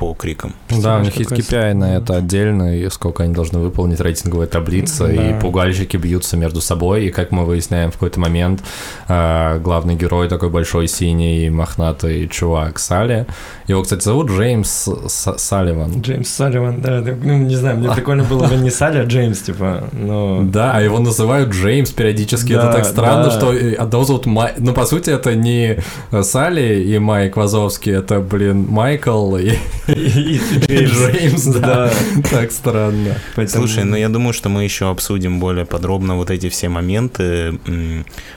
[0.00, 0.54] по крикам.
[0.82, 5.06] Да, у них есть KPI на это отдельно, и сколько они должны выполнить, рейтинговая таблица,
[5.12, 5.38] и Да.
[5.40, 8.62] пугальщики бьются между собой, и как мы выясняем в какой-то момент,
[9.08, 13.26] э, главный герой такой большой синий мохнатый чувак Салли.
[13.68, 16.00] Его, кстати, зовут Джеймс С- Салливан.
[16.00, 19.84] Джеймс Салливан, да, ну, не знаю, мне прикольно было бы не Салли, а Джеймс, типа,
[19.92, 20.40] но...
[20.44, 22.54] Да, а его называют Джеймс периодически.
[22.54, 23.30] это так странно, да.
[23.32, 24.54] что э, одного зовут Май...
[24.56, 25.78] Ну, по сути, это не
[26.22, 29.52] Салли и Майк Вазовский, это, блин, Майкл и,
[29.96, 31.90] и Джеймс, да.
[32.30, 33.16] Так странно.
[33.48, 37.58] Слушай, ну я думаю, что мы еще обсудим более подробно вот эти все моменты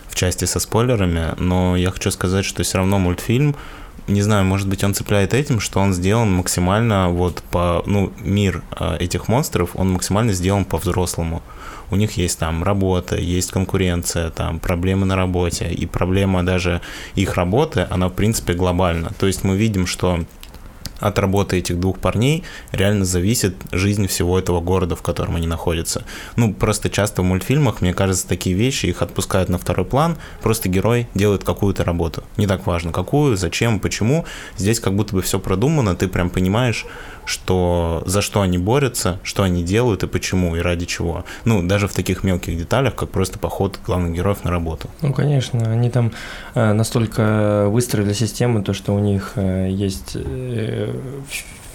[0.09, 3.55] в части со спойлерами, но я хочу сказать, что все равно мультфильм,
[4.07, 8.61] не знаю, может быть, он цепляет этим, что он сделан максимально вот по, ну, мир
[8.77, 11.41] э, этих монстров, он максимально сделан по-взрослому.
[11.89, 16.81] У них есть там работа, есть конкуренция, там проблемы на работе, и проблема даже
[17.15, 19.11] их работы, она в принципе глобальна.
[19.17, 20.25] То есть мы видим, что
[21.03, 26.05] от работы этих двух парней реально зависит жизнь всего этого города, в котором они находятся.
[26.37, 30.69] Ну, просто часто в мультфильмах, мне кажется, такие вещи, их отпускают на второй план, просто
[30.69, 32.23] герой делает какую-то работу.
[32.37, 34.25] Не так важно, какую, зачем, почему.
[34.57, 36.85] Здесь как будто бы все продумано, ты прям понимаешь,
[37.25, 41.25] что за что они борются, что они делают и почему, и ради чего.
[41.45, 44.89] Ну, даже в таких мелких деталях, как просто поход главных героев на работу.
[45.01, 46.12] Ну, конечно, они там
[46.55, 50.17] э, настолько выстроили систему, то, что у них э, есть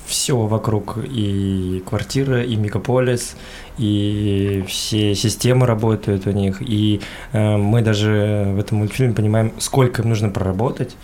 [0.09, 3.37] все вокруг, и квартира, и мегаполис,
[3.77, 7.01] и все системы работают у них, и
[7.33, 10.97] э, мы даже в этом мультфильме понимаем, сколько им нужно проработать,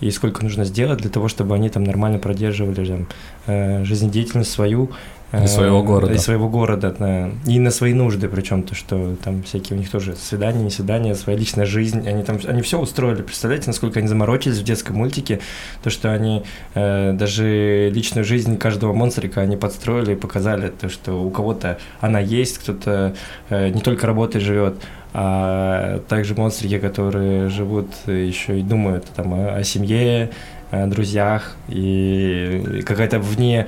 [0.00, 3.06] и сколько нужно сделать для того, чтобы они там нормально продерживали там,
[3.46, 4.90] э, жизнедеятельность свою.
[5.32, 6.14] И своего города.
[6.14, 7.30] И своего города, да.
[7.46, 11.14] И на свои нужды, причем то, что там всякие у них тоже свидания, не свидания,
[11.16, 12.08] своя личная жизнь.
[12.08, 13.22] Они там, они все устроили.
[13.22, 15.40] Представляете, насколько они заморочились в детском мультике,
[15.82, 21.20] то, что они э, даже личную жизнь каждого монстрика они подстроили и показали, то, что
[21.20, 23.14] у кого-то она есть, кто-то
[23.50, 24.76] э, не только работает, живет,
[25.18, 30.28] а также монстрики, которые живут еще и думают там о, семье,
[30.70, 33.66] о друзьях и какая-то вне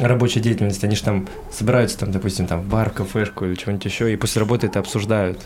[0.00, 0.86] рабочей деятельности.
[0.86, 4.38] Они же там собираются там, допустим, там в бар, кафешку или что-нибудь еще, и после
[4.38, 5.40] работы это обсуждают.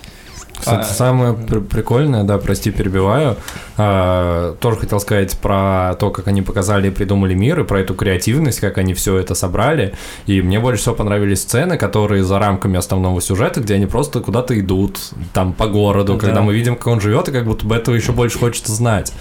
[0.61, 3.37] Кстати, А- самое при- прикольное, да, прости, перебиваю,
[3.77, 7.95] а, тоже хотел сказать про то, как они показали и придумали мир, и про эту
[7.95, 9.95] креативность, как они все это собрали.
[10.27, 14.59] И мне больше всего понравились сцены, которые за рамками основного сюжета, где они просто куда-то
[14.61, 14.99] идут,
[15.33, 16.21] там, по городу, Да.
[16.21, 19.13] когда мы видим, как он живет, и как будто бы этого еще больше хочется знать.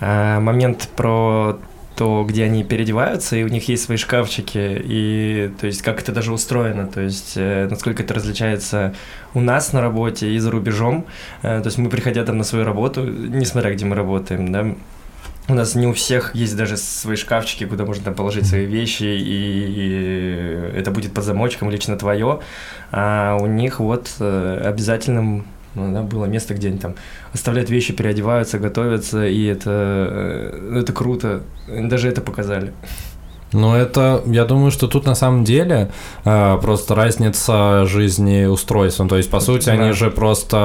[0.00, 1.58] А, момент про
[1.98, 6.12] то, где они переодеваются, и у них есть свои шкафчики, и то есть как это
[6.12, 8.94] даже устроено, то есть э, насколько это различается
[9.34, 11.06] у нас на работе и за рубежом.
[11.42, 14.76] Э, то есть мы, приходя там на свою работу, несмотря где мы работаем, да,
[15.48, 19.02] у нас не у всех есть даже свои шкафчики, куда можно там положить свои вещи,
[19.02, 22.38] и это будет под замочком лично твое.
[22.92, 26.94] А у них вот э, обязательным ну, да, было место, где они там
[27.32, 31.40] оставляют вещи, переодеваются, готовятся, и это, э, это круто.
[31.68, 32.72] Даже это показали.
[33.52, 35.90] Ну, это, я думаю, что тут на самом деле
[36.26, 39.00] э, просто разница жизни устройств.
[39.00, 39.72] Ну, то есть, по сути, Да.
[39.72, 40.56] они же просто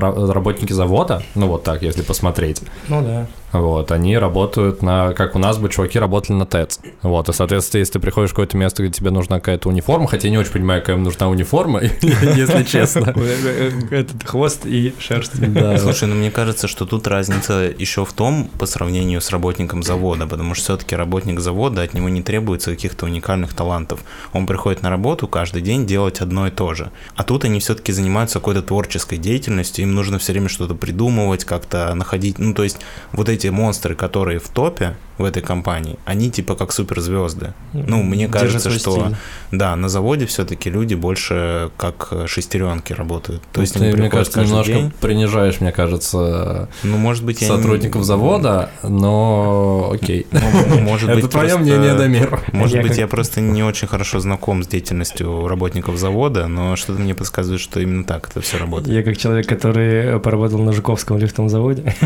[0.00, 2.60] ра- работники завода, ну, вот так, если посмотреть.
[2.88, 3.26] Ну да.
[3.52, 6.80] Вот, они работают на, как у нас бы чуваки работали на ТЭЦ.
[7.02, 10.28] Вот, и, соответственно, если ты приходишь в какое-то место, где тебе нужна какая-то униформа, хотя
[10.28, 13.14] я не очень понимаю, какая им нужна униформа, если честно.
[13.90, 15.32] Этот хвост и шерсть.
[15.58, 15.78] Да.
[15.78, 20.26] Слушай, ну мне кажется, что тут разница еще в том, по сравнению с работником завода,
[20.26, 24.00] потому что все-таки работник завода, от него не требуется каких-то уникальных талантов.
[24.32, 26.90] Он приходит на работу каждый день делать одно и то же.
[27.16, 31.94] А тут они все-таки занимаются какой-то творческой деятельностью, им нужно все время что-то придумывать, как-то
[31.94, 32.38] находить.
[32.38, 32.78] Ну, то есть,
[33.12, 37.52] вот эти монстры, которые в топе в этой компании, они типа как суперзвезды.
[37.72, 39.16] Ну, мне кажется, что стиль.
[39.50, 43.42] да, на заводе все-таки люди больше как шестеренки работают.
[43.52, 44.92] То есть ты, они мне кажется, немножко день.
[45.00, 50.26] принижаешь, мне кажется, Ну, может быть, я не- сотрудников завода, но окей.
[50.32, 52.40] Ну, Может быть, Это твое просто- мнение, Дамир.
[52.52, 57.00] Может Я быть, я просто не очень хорошо знаком с деятельностью работников завода, но что-то
[57.00, 58.94] мне подсказывает, что именно так это все работает.
[58.96, 61.82] Я как человек, который поработал на Жуковском лифтовом заводе,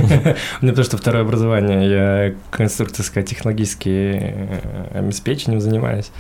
[0.63, 6.11] меня потому что второе образование, я конструкторско-технологическим э, обеспечением занимаюсь,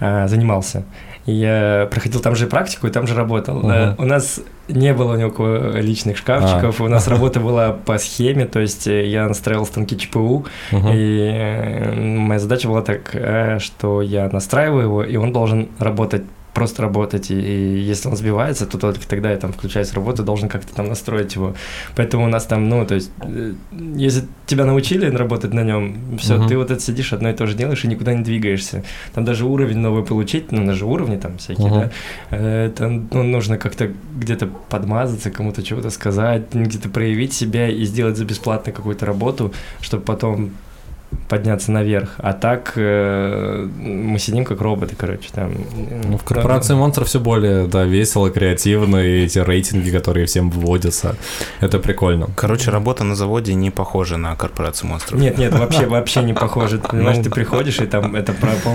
[0.00, 0.84] а, занимался.
[1.26, 3.70] И Я проходил там же практику и там же работал.
[3.70, 7.98] Э, У нас не было ни у кого личных шкафчиков, у нас работа была по
[7.98, 10.88] схеме, то есть э, я настраивал станки ЧПУ, Мгм.
[10.92, 16.22] и моя задача была такая, что я настраиваю его, и он должен работать
[16.54, 20.22] просто работать, и, и если он сбивается, то только тогда я там включаюсь в работу,
[20.22, 21.54] должен как-то там настроить его.
[21.96, 23.54] Поэтому у нас там, ну, то есть, э,
[23.96, 26.48] если тебя научили работать на нем, все, Мгм.
[26.48, 28.82] ты вот это сидишь, одно и то же делаешь, и никуда не двигаешься.
[29.14, 31.80] Там даже уровень новый получить, ну, даже уровни там всякие, Мгм.
[31.80, 31.90] да,
[32.30, 38.16] э, это ну, нужно как-то где-то подмазаться, кому-то чего-то сказать, где-то проявить себя и сделать
[38.16, 40.50] за бесплатно какую-то работу, чтобы потом
[41.28, 42.14] подняться наверх.
[42.18, 45.52] А так э, мы сидим как роботы, короче, там.
[46.04, 51.16] Ну, в корпорации монстров все более, да, весело, креативно, и эти рейтинги, которые всем вводятся,
[51.60, 52.28] это прикольно.
[52.36, 55.20] Короче, работа на заводе не похожа на корпорацию монстров.
[55.20, 56.78] Нет, нет, вообще, вообще не похоже.
[56.78, 57.24] Ты понимаешь, Ну.
[57.24, 58.34] ты приходишь, и там это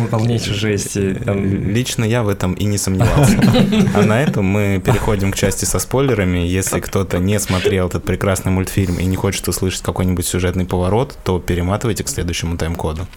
[0.10, 0.98] полнейшая жесть.
[1.26, 3.38] там- Лично я в этом и не сомневался.
[3.96, 6.40] А на этом мы переходим к части со спойлерами.
[6.40, 11.40] Если кто-то не смотрел этот прекрасный мультфильм и не хочет услышать какой-нибудь сюжетный поворот, то
[11.40, 12.25] перематывайте к следующему
[12.58, 13.08] тайм-коду.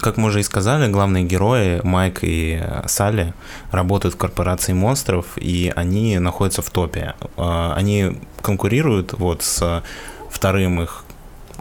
[0.00, 3.34] Как мы уже и сказали, главные герои Майк и э, Салли
[3.72, 7.14] работают в корпорации монстров, и они находятся в топе.
[7.36, 9.82] Э, Они конкурируют вот с
[10.30, 11.04] вторым их,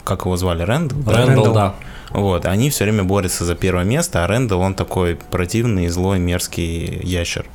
[0.03, 1.09] как его звали, Рэндл?
[1.09, 1.53] Рэндалл.
[1.53, 1.75] да.
[2.11, 6.99] Вот, они все время борются за первое место, а Рэндалл, он такой противный, злой, мерзкий
[7.03, 7.45] ящер.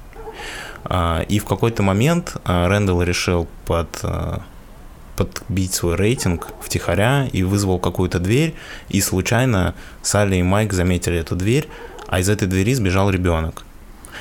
[0.84, 4.42] А, И в какой-то момент а, Рэндалл решил под, а,
[5.16, 8.54] подбить свой рейтинг втихаря и вызвал какую-то дверь,
[8.88, 11.68] и случайно Салли и Майк заметили эту дверь,
[12.08, 13.64] а из этой двери сбежал ребенок.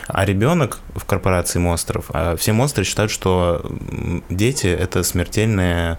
[0.08, 3.65] А ребенок в корпорации монстров, все монстры считают, что
[4.30, 5.97] дети это смертельное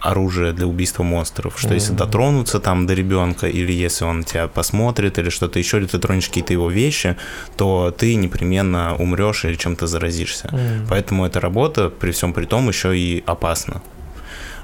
[0.00, 1.98] оружие для убийства монстров, что если Мгм.
[1.98, 6.28] дотронуться там до ребенка, или если он тебя посмотрит, или что-то еще, или ты тронешь
[6.28, 7.16] какие-то его вещи,
[7.56, 10.48] то ты непременно умрешь или чем-то заразишься.
[10.52, 10.86] М.
[10.88, 13.82] Поэтому эта работа, при всем при том, еще и опасна.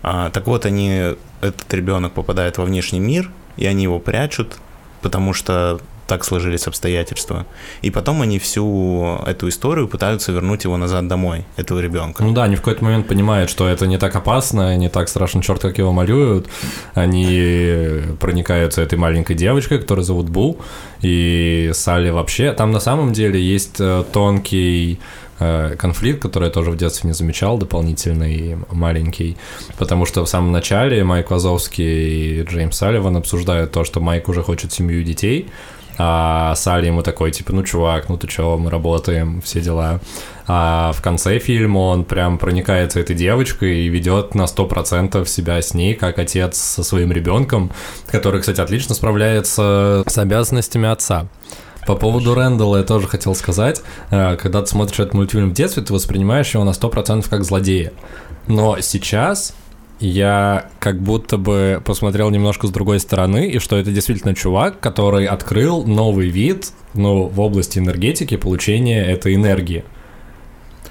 [0.02, 4.56] А, так вот, они, этот ребенок попадает во внешний мир, и они его прячут,
[5.02, 7.46] потому что так сложились обстоятельства.
[7.82, 12.22] И потом они всю эту историю пытаются вернуть его назад домой, этого ребенка.
[12.22, 15.42] Ну да, они в какой-то момент понимают, что это не так опасно, не так страшно,
[15.42, 16.48] черт, как его малюют.
[16.94, 20.58] Они проникаются этой маленькой девочкой, которую зовут Бу,
[21.00, 22.52] и Салли вообще.
[22.52, 25.00] Там на самом деле есть э, тонкий
[25.38, 29.36] э, конфликт, который я тоже в детстве не замечал, дополнительный, маленький,
[29.78, 34.42] потому что в самом начале Майк Вазовский и Джеймс Салливан обсуждают то, что Майк уже
[34.42, 35.48] хочет семью и детей,
[35.98, 40.00] а Салли ему такой, типа, ну, чувак, ну ты чё, мы работаем, все дела.
[40.46, 45.72] А в конце фильма он прям проникается этой девочкой и ведет на 100% себя с
[45.72, 47.70] ней, как отец со своим ребенком,
[48.10, 51.26] который, кстати, отлично справляется с обязанностями отца.
[51.86, 53.82] По поводу Рэндалла я тоже хотел сказать.
[54.10, 57.92] Э, Когда ты смотришь этот мультфильм в детстве, ты воспринимаешь его на 100% как злодея.
[58.46, 59.54] Но сейчас
[60.00, 65.26] я как будто бы посмотрел немножко с другой стороны, и что это действительно чувак, который
[65.26, 69.84] открыл новый вид, ну, в области энергетики получения этой энергии.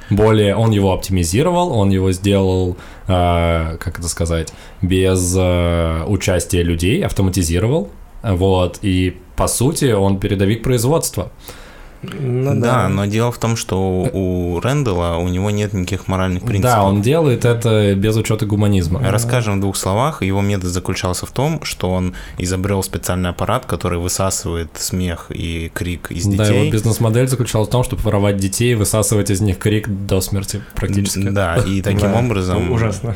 [0.09, 2.77] Более он его оптимизировал, он его сделал,
[3.07, 7.89] э, как это сказать, без э, участия людей, автоматизировал.
[8.21, 11.31] Вот, и по сути он передовик производства.
[12.03, 16.75] Ну да, но дело в том, что у Рэндалла у него нет никаких моральных принципов.
[16.75, 18.99] Да, он делает это без учета гуманизма.
[19.03, 20.21] Расскажем в двух словах.
[20.21, 26.11] Его метод заключался в том, что он изобрел специальный аппарат, который высасывает смех и крик
[26.11, 26.71] из Да, его детей.
[26.71, 31.29] бизнес-модель заключалась в том, чтобы воровать детей и высасывать из них крик до смерти практически.
[31.29, 32.71] Да, и таким Да, образом...
[32.71, 33.15] Ужасно.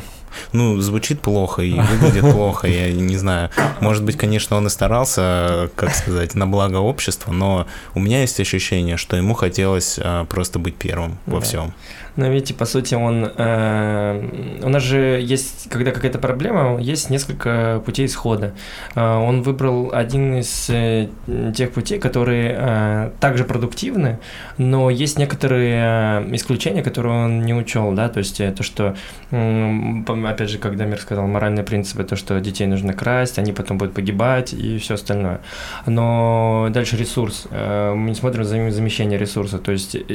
[0.52, 3.50] Ну, звучит плохо и выглядит плохо, я не знаю.
[3.80, 8.40] Может быть, конечно, он и старался, как сказать, на благо общества, но у меня есть
[8.40, 11.74] ощущение, что ему хотелось а, просто быть первым во всем.
[12.18, 13.30] Но видите, по сути, он...
[13.36, 18.54] э, у нас же есть, когда какая-то проблема, есть несколько путей исхода.
[18.96, 21.06] Э, он выбрал один из э,
[21.54, 24.18] тех путей, которые э, также продуктивны,
[24.56, 28.96] но есть некоторые э, исключения, которые он не учел, да, то есть э, то, что,
[29.30, 33.78] пом- опять же, когда Мир сказал, моральные принципы, то, что детей нужно красть, они потом
[33.78, 35.40] будут погибать и все остальное.
[35.86, 37.46] Но дальше ресурс.
[37.52, 40.14] Э, Мы не смотрим за замещение ресурса, то есть э, э,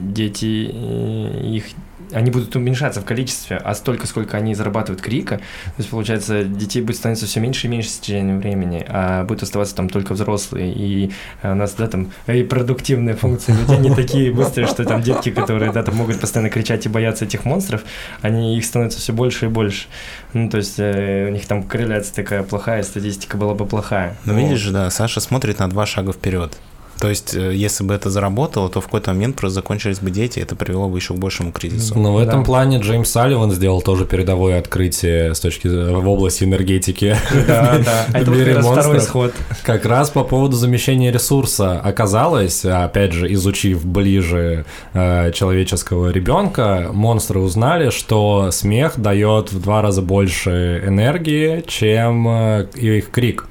[0.00, 1.64] дети, э, их
[2.12, 6.82] они будут уменьшаться в количестве, а столько, сколько они зарабатывают крика, то есть, получается, детей
[6.82, 10.72] будет становиться все меньше и меньше с течением времени, а будут оставаться там только взрослые,
[10.72, 11.12] и
[11.42, 15.72] э, у нас, да, там, репродуктивные функции людей не такие быстрые, что там детки, которые,
[15.72, 17.84] да, там могут постоянно кричать и бояться этих монстров,
[18.22, 19.86] они, их становится все больше и больше.
[20.32, 24.16] Ну, то есть, э, у них там корреляция такая плохая, статистика была бы плохая.
[24.24, 24.36] Вот.
[24.36, 26.58] видишь, да, Саша смотрит на два шага вперед.
[27.00, 30.38] То есть, э, если бы это заработало, то в какой-то момент просто закончились бы дети,
[30.38, 31.98] и это привело бы еще к большему кризису.
[31.98, 32.44] Но в этом Да.
[32.46, 37.16] плане Джеймс Салливан сделал тоже передовое открытие с точки в области энергетики.
[37.46, 39.34] Да, да, в это вот мире как раз второй исход.
[39.62, 47.40] Как раз по поводу замещения ресурса оказалось, опять же, изучив ближе э, человеческого ребенка, монстры
[47.40, 53.46] узнали, что смех дает в два раза больше энергии, чем э, их крик.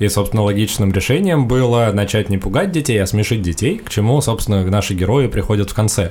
[0.00, 4.64] И, собственно, логичным решением было начать не пугать детей, а смешить детей, к чему, собственно,
[4.64, 6.10] наши герои приходят в конце.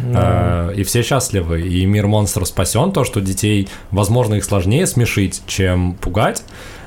[0.00, 1.60] Э, И все счастливы.
[1.60, 6.42] И мир монстров спасен, то, что детей, возможно, их сложнее смешить, чем пугать,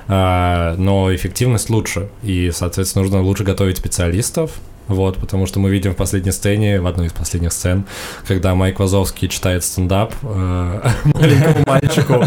[0.07, 2.09] э, но эффективность лучше.
[2.23, 4.51] И, соответственно, нужно лучше готовить специалистов.
[4.89, 7.85] Вот, потому что мы видим в последней сцене, в одной из последних сцен,
[8.27, 12.23] когда Майк Вазовский читает стендап э, маленькому мальчику,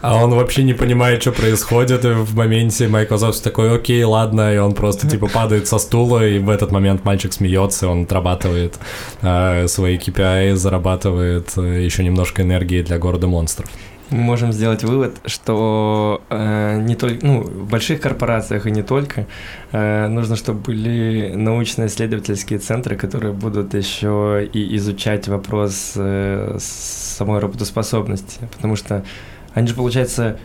[0.00, 4.54] а он вообще не понимает, что происходит, и в моменте Майк Вазовский такой, окей, ладно,
[4.54, 8.78] и он просто типа падает со стула, и в этот момент мальчик смеется, он отрабатывает
[9.22, 13.68] э, свои KPI, зарабатывает э, еще немножко энергии для города монстров.
[14.10, 19.26] Мы можем сделать вывод, что э, не только, ну, в больших корпорациях и не только
[19.72, 28.48] э, нужно, чтобы были научно-исследовательские центры, которые будут еще и изучать вопрос э, самой работоспособности,
[28.56, 29.04] потому что
[29.52, 30.38] они же, получается,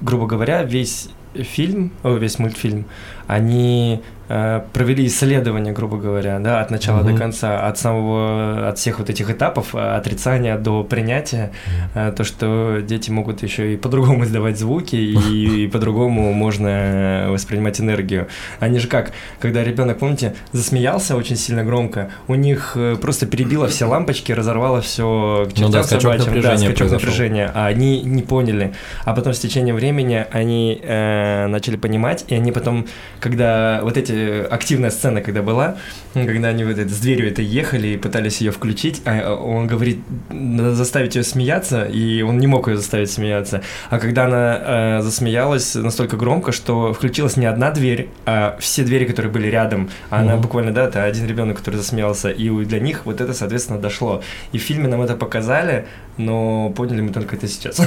[0.00, 2.84] грубо говоря, весь фильм, о, весь мультфильм,
[3.26, 7.12] они э, провели исследование, грубо говоря, да, от начала Мгм.
[7.12, 11.52] до конца, от самого, от всех вот этих этапов, э, отрицания до принятия,
[11.94, 15.14] э, то, что дети могут еще и по-другому издавать звуки, и,
[15.64, 18.26] и по-другому можно воспринимать энергию.
[18.58, 23.68] Они же как, когда ребенок, помните, засмеялся очень сильно громко, у них э, просто перебило
[23.68, 26.98] все лампочки, разорвало все к Ну да, чертям скачок собачьим, да, напряжения скачок произошел.
[27.00, 28.74] напряжения, а они не поняли.
[29.04, 32.86] А потом с течением времени они э, начали понимать, и они потом,
[33.20, 35.76] когда вот эти э, активная сцена, когда была,
[36.14, 39.98] когда они вот это, с дверью это ехали и пытались ее включить, а он говорит,
[40.30, 43.62] надо заставить ее смеяться, и он не мог ее заставить смеяться.
[43.90, 49.04] А когда она э, засмеялась настолько громко, что включилась не одна дверь, а все двери,
[49.04, 53.06] которые были рядом, а она буквально, да, это один ребенок, который засмеялся, и для них
[53.06, 54.22] вот это, соответственно, дошло.
[54.52, 55.86] И в фильме нам это показали,
[56.20, 57.80] но поняли мы только это сейчас.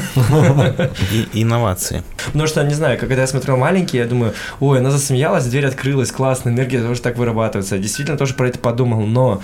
[1.11, 2.03] И инновации.
[2.25, 6.11] Потому что, не знаю, когда я смотрел маленький, я думаю, ой, она засмеялась, дверь открылась,
[6.11, 7.77] классно, энергия тоже так вырабатывается.
[7.77, 9.41] Действительно, тоже про это подумал, но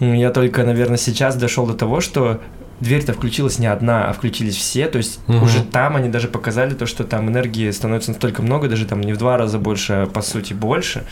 [0.00, 2.40] я только, наверное, сейчас дошел до того, что
[2.80, 5.44] дверь-то включилась не одна, а включились все, то есть угу.
[5.44, 9.12] уже там они даже показали то, что там энергии становится настолько много, даже там не
[9.12, 11.04] в два раза больше, а по сути больше,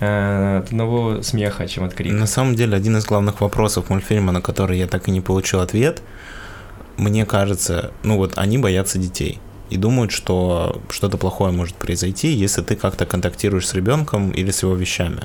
[0.00, 2.14] э, от одного смеха, чем от крика.
[2.14, 5.60] На самом деле, один из главных вопросов мультфильма, на который я так и не получил
[5.60, 6.02] ответ,
[6.98, 9.40] мне кажется, ну вот они боятся детей
[9.70, 14.62] и думают, что что-то плохое может произойти, если ты как-то контактируешь с ребенком или с
[14.62, 15.22] его вещами.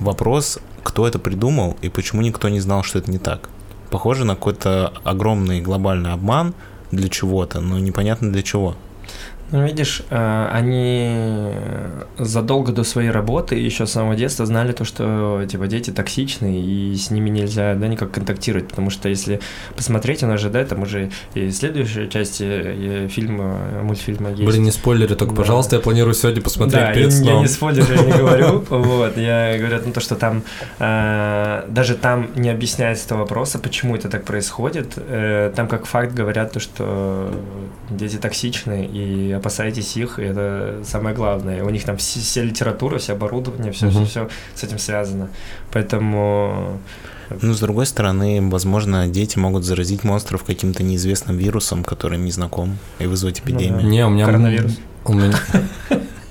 [0.00, 3.48] Вопрос, кто это придумал и почему никто не знал, что это не так.
[3.90, 6.54] Похоже на какой-то огромный глобальный обман
[6.90, 8.76] для чего-то, но непонятно для чего.
[9.52, 11.52] Ну, видишь, э, они
[12.18, 16.96] задолго до своей работы, еще с самого детства знали то, что типа дети токсичны, и
[16.96, 19.40] с ними нельзя да, никак контактировать, потому что если
[19.76, 24.42] посмотреть, у нас же, да, там уже и следующая часть э, фильма, мультфильма есть.
[24.42, 25.42] Блин, не спойлери, только, да.
[25.42, 27.34] пожалуйста, я планирую сегодня посмотреть да, перед сном.
[27.36, 30.42] я не спойлерю, я не говорю, вот, я говорю ну, то, что там,
[30.80, 34.94] э, даже там не объясняется вопроса, почему это так происходит,
[35.54, 37.30] там как факт говорят то, что
[37.90, 41.62] дети токсичны, и опасайтесь их, это самое главное.
[41.64, 44.04] У них там все, вся литература, все оборудование, все, угу.
[44.04, 45.28] все, все с этим связано.
[45.72, 46.78] Поэтому...
[47.42, 52.30] Ну, с другой стороны, возможно, дети могут заразить монстров каким-то неизвестным вирусом, который им не
[52.30, 53.76] знаком, и вызвать эпидемию.
[53.76, 53.88] Ну, да.
[53.88, 54.26] Не, у меня...
[54.26, 54.78] Коронавирус.
[55.04, 55.34] У меня...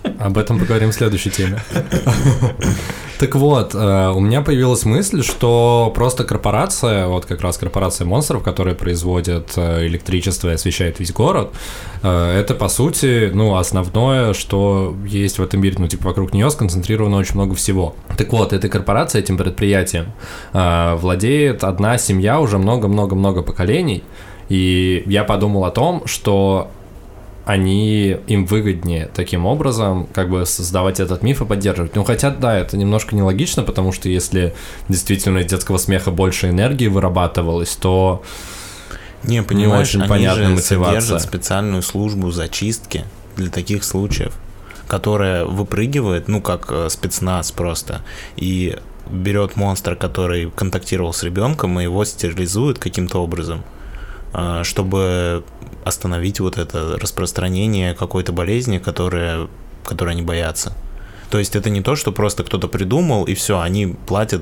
[0.20, 1.62] Об этом поговорим в следующей теме.
[3.26, 8.44] Так вот, э, у меня появилась мысль, что просто корпорация, вот как раз корпорация монстров,
[8.44, 11.52] которая производит э, электричество и освещает весь город,
[12.04, 16.52] э, это по сути, ну, основное, что есть в этом мире, ну, типа вокруг нее
[16.52, 17.96] сконцентрировано очень много всего.
[18.16, 20.14] Так вот, этой корпорацией, этим предприятием
[20.54, 24.04] владеет одна семья уже много-много-много поколений,
[24.50, 26.70] и я подумал о том, что
[27.46, 31.96] они им выгоднее таким образом как бы создавать этот миф и поддерживать.
[31.96, 34.56] Ну хотя да, это немножко нелогично, потому что если
[34.90, 38.24] действительно из детского смеха больше энергии вырабатывалось, то
[39.24, 41.02] не, понимаешь, не очень же мотивация.
[41.02, 43.06] содержат специальную службу зачистки
[43.38, 44.34] для таких случаев,
[44.88, 48.02] которая выпрыгивает, ну как э, спецназ просто,
[48.38, 48.78] и
[49.10, 53.64] берет монстра, который контактировал с ребенком, и его стерилизует каким-то образом,
[54.34, 55.44] э, чтобы
[55.86, 59.48] остановить вот это распространение какой-то болезни, которая,
[59.86, 60.74] которой они боятся.
[61.30, 64.42] То есть это не то, что просто кто-то придумал, и все, они платят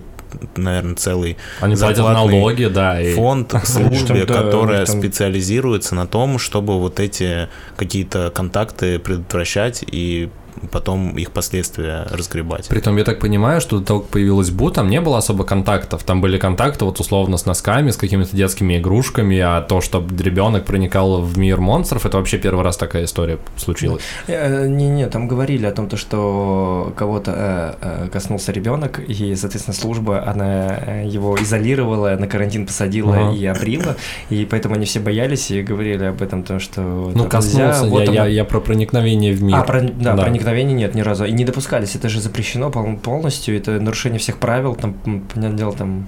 [0.55, 2.99] наверное, целый Они платят налоги, да.
[2.99, 3.13] И...
[3.13, 10.29] Фонд службе, которая специализируется на том, чтобы вот эти какие-то контакты предотвращать и
[10.71, 12.67] потом их последствия разгребать.
[12.67, 16.03] Притом, я так понимаю, что до того, как появилась Бу, там не было особо контактов.
[16.03, 20.65] Там были контакты вот условно с носками, с какими-то детскими игрушками, а то, что ребенок
[20.65, 24.01] проникал в мир монстров, это вообще первый раз такая история случилась.
[24.27, 29.75] Не-не, э, там говорили о том, то, что кого-то э, э, коснулся ребенок, и, соответственно,
[29.75, 33.95] служба, она его изолировала, на карантин посадила и обрила,
[34.29, 36.81] и поэтому они все боялись и говорили об этом, то, что...
[37.13, 38.15] Ну, коснулся, вот я, он...
[38.15, 39.57] я, я про проникновение в мир.
[39.57, 41.25] А, про, да, да, проникновение проникновений нет ни разу.
[41.25, 41.95] И не допускались.
[41.95, 43.57] Это же запрещено полностью.
[43.57, 44.75] Это нарушение всех правил.
[44.75, 44.93] Там,
[45.33, 46.05] понятное дело, там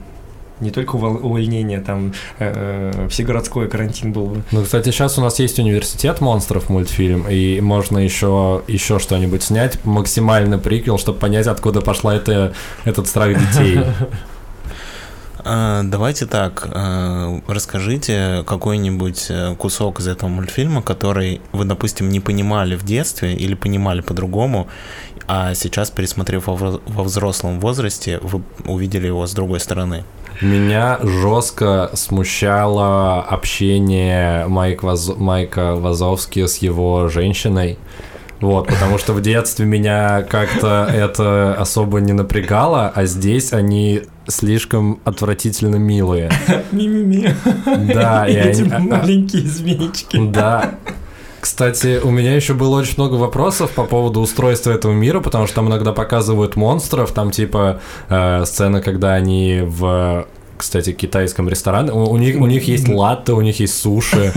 [0.62, 4.42] не только увольнение, там э, э, всегородской карантин был бы.
[4.52, 9.84] Ну, кстати, сейчас у нас есть университет монстров мультфильм, и можно еще еще что-нибудь снять,
[9.84, 12.54] максимально приквел, чтобы понять, откуда пошла это,
[12.86, 13.80] этот страх детей.
[15.48, 22.20] А, давайте так, а, расскажите какой-нибудь э, кусок из этого мультфильма, который вы, допустим, не
[22.20, 24.68] понимали в детстве или понимали по-другому,
[25.28, 30.04] а сейчас, пересмотрев во взрослом возрасте, вы увидели его с другой стороны.
[30.42, 35.12] Меня жестко смущало общение Майк Ваз...
[35.16, 37.78] Майка Вазовски с его женщиной.
[38.42, 45.00] Вот, потому что в детстве меня как-то это особо не напрягало, а здесь они слишком
[45.04, 46.32] отвратительно милые.
[46.72, 47.34] Ми-ми-ми.
[47.94, 50.18] Да, и эти маленькие змеечки.
[50.18, 50.76] Да.
[51.40, 55.58] Кстати, у меня еще было очень много вопросов по поводу устройства этого мира, потому что
[55.58, 60.26] там иногда показывают монстров, там типа э, сцена, когда они в
[60.58, 61.92] кстати, китайском ресторане.
[61.92, 64.32] У, у них, у них есть латте, у них есть суши.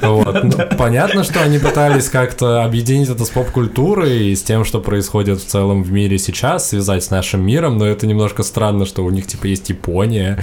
[0.00, 0.44] Вот.
[0.44, 5.40] Ну, понятно, что они пытались как-то объединить это с поп-культурой и с тем, что происходит
[5.40, 9.10] в целом в мире сейчас, связать с нашим миром, но это немножко странно, что у
[9.10, 10.42] них типа есть Япония,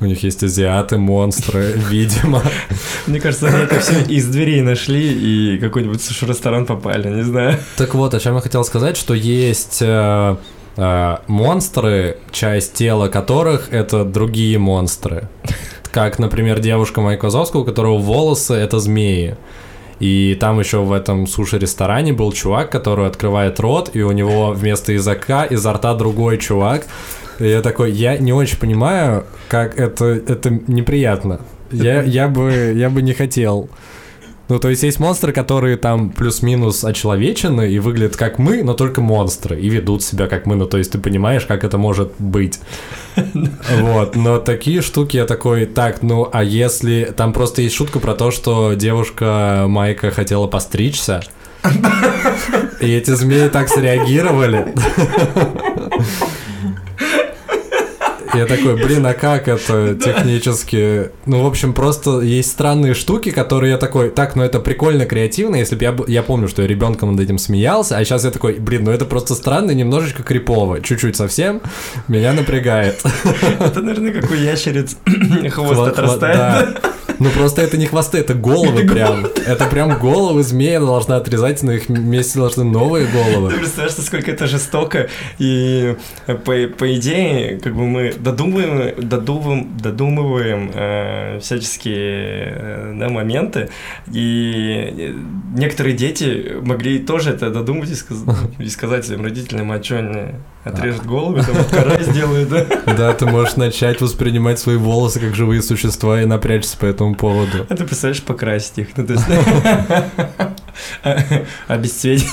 [0.00, 2.42] у них есть азиаты, монстры, видимо.
[3.06, 7.58] Мне кажется, они это все из дверей нашли и какой-нибудь суши-ресторан попали, не знаю.
[7.76, 10.36] Так вот, о чем я хотел сказать, что есть э,
[11.26, 15.28] монстры, часть тела которых это другие монстры.
[15.90, 19.36] Как, например, девушка Майка Вазовского, у которого волосы это змеи.
[20.00, 24.92] И там еще в этом суши-ресторане был чувак, который открывает рот, и у него вместо
[24.92, 26.86] языка изо рта другой чувак.
[27.40, 31.40] И я такой, я не очень понимаю, как это, это неприятно.
[31.72, 33.68] Я, я, бы, я бы не хотел.
[34.48, 39.00] Ну, то есть есть монстры, которые там плюс-минус очеловечены и выглядят как мы, но только
[39.00, 42.58] монстры, и ведут себя как мы, ну, то есть ты понимаешь, как это может быть.
[43.80, 47.12] Вот, но такие штуки я такой, так, ну, а если...
[47.16, 51.22] Там просто есть шутка про то, что девушка Майка хотела постричься,
[52.80, 54.74] и эти змеи так среагировали.
[58.34, 61.10] Я такой, блин, а как это технически?
[61.26, 65.56] Ну, в общем, просто есть странные штуки, которые я такой, так, ну это прикольно, креативно,
[65.56, 68.58] если бы я, я помню, что я ребенком над этим смеялся, а сейчас я такой,
[68.58, 71.60] блин, ну это просто странно, немножечко крипово, чуть-чуть совсем,
[72.06, 73.00] меня напрягает.
[73.60, 74.96] Это, наверное, как у ящериц
[75.50, 76.80] хвост отрастает.
[77.18, 79.26] Ну просто это не хвосты, это головы прям.
[79.46, 83.50] Это прям головы змея должна отрезать, но их вместе должны новые головы.
[83.50, 85.08] Ты представляешь, насколько это жестоко?
[85.38, 85.96] И
[86.26, 86.34] по,
[86.78, 93.70] по идее, как бы мы додумываем, додумываем, додумываем э, всяческие э, да, моменты,
[94.12, 95.14] и
[95.54, 98.18] некоторые дети могли тоже это додумать и, сказ...
[98.58, 100.34] и сказать своим родителям, а что они
[100.68, 102.66] отрежут голову, там кора сделают, да?
[102.86, 107.66] Да, ты можешь начать воспринимать свои волосы как живые существа и напрячься по этому поводу.
[107.68, 109.24] А ты представляешь, покрасить их, ну то есть...
[111.68, 112.28] Обесцветить.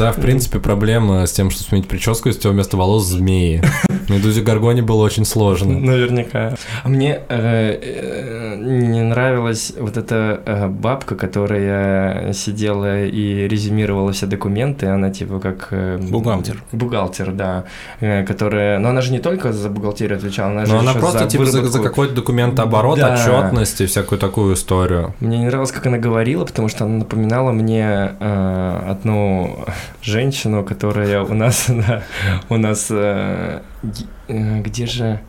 [0.00, 3.62] Да, в принципе, проблема с тем, что сменить прическу, из тебя вместо волос змеи.
[4.08, 5.78] Медузе Гаргоне было очень сложно.
[5.78, 6.54] Наверняка.
[6.82, 14.26] А мне э, э, не нравилась вот эта э, бабка, которая сидела и резюмировала все
[14.26, 14.86] документы.
[14.86, 15.68] Она типа как...
[15.70, 16.62] Э, Бухгалтер.
[16.72, 17.64] Бухгалтер, да.
[18.00, 18.78] Э, которая...
[18.78, 21.26] Но она же не только за бухгалтерию отвечала, она же Но она еще просто за
[21.26, 23.14] типа за, какой-то документооборот, Да.
[23.14, 25.14] отчетность и всякую такую историю.
[25.20, 29.66] Мне не нравилось, как она говорила, потому что она напоминала мне э, одну
[30.02, 32.02] женщину, которая у нас, да,
[32.48, 33.62] у нас, э,
[34.28, 35.20] э, где же...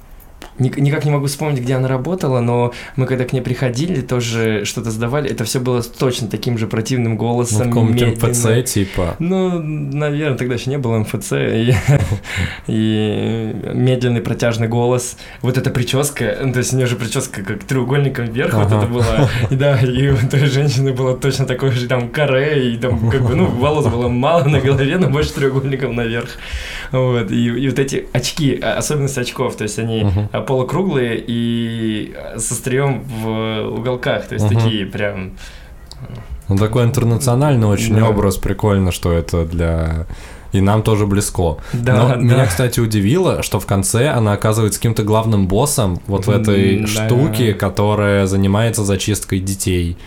[0.60, 4.66] Ник- Никак не могу вспомнить, где она работала, но мы когда к ней приходили, тоже
[4.66, 7.68] что-то сдавали, это все было точно таким же противным Ну, в голосом.
[7.70, 8.22] каком-нибудь.
[8.22, 9.16] МФЦ, типа.
[9.20, 11.32] Ну, наверное, тогда еще не было МФЦ.
[11.34, 11.74] И,
[12.68, 15.18] и медленный протяжный голос.
[15.42, 18.78] Вот эта прическа, то есть у нее же прическа как треугольником вверх, вот Ага.
[18.78, 19.30] это было.
[19.50, 23.22] И да, и у той женщины было точно такое же там каре, и там как
[23.24, 26.30] бы, ну, волос было мало на голове, но больше треугольником наверх.
[26.92, 30.30] Вот, и, и вот эти очки, а, особенность очков, то есть они Мгм.
[30.42, 34.56] Полукруглые и со стрием в уголках, то есть Мгм.
[34.56, 35.32] такие прям...
[36.48, 38.10] Ну, такой интернациональный очень Да.
[38.10, 40.06] образ, прикольно, что это для...
[40.52, 41.58] И нам тоже близко.
[41.72, 42.16] Да, Но да.
[42.18, 46.88] меня, кстати, удивило, что в конце она оказывается каким-то главным боссом вот в этой да.
[46.88, 49.98] штуке, которая занимается зачисткой детей.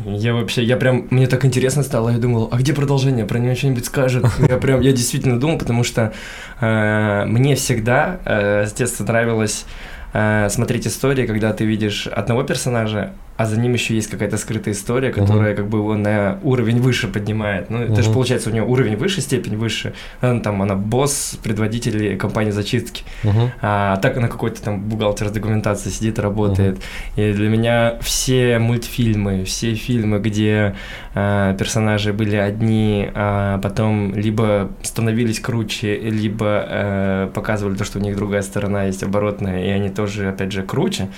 [0.00, 3.54] Я вообще, я прям, мне так интересно стало, я думал, а где продолжение, про нее
[3.54, 4.24] что-нибудь скажет?
[4.48, 6.12] Я прям, я действительно думал, потому что
[6.60, 9.64] э, мне всегда э, с детства нравилось
[10.12, 14.74] э, смотреть истории, когда ты видишь одного персонажа, а за ним еще есть какая-то скрытая
[14.74, 17.70] история, которая как бы его на уровень выше поднимает.
[17.70, 19.94] Ну, это же получается у нее уровень выше, степень выше.
[20.20, 23.04] Она, там она босс, предводитель компании зачистки.
[23.22, 23.52] Мгм.
[23.60, 26.80] А так она какой-то там бухгалтер с документацией сидит работает.
[27.16, 30.74] И для меня все мультфильмы, все фильмы, где
[31.14, 38.02] а, персонажи были одни, а потом либо становились круче, либо э, показывали то, что у
[38.02, 41.08] них другая сторона есть оборотная, и они тоже, опять же, круче,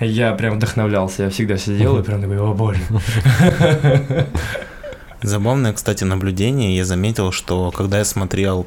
[0.00, 1.24] я прям вдохновлялся.
[1.24, 2.80] Я всегда сидел и прям такой, о боже.
[5.22, 6.76] Забавное, кстати, наблюдение.
[6.76, 8.66] Я заметил, что когда я смотрел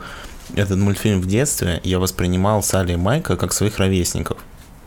[0.55, 4.37] этот мультфильм в детстве, я воспринимал Салли и Майка как своих ровесников.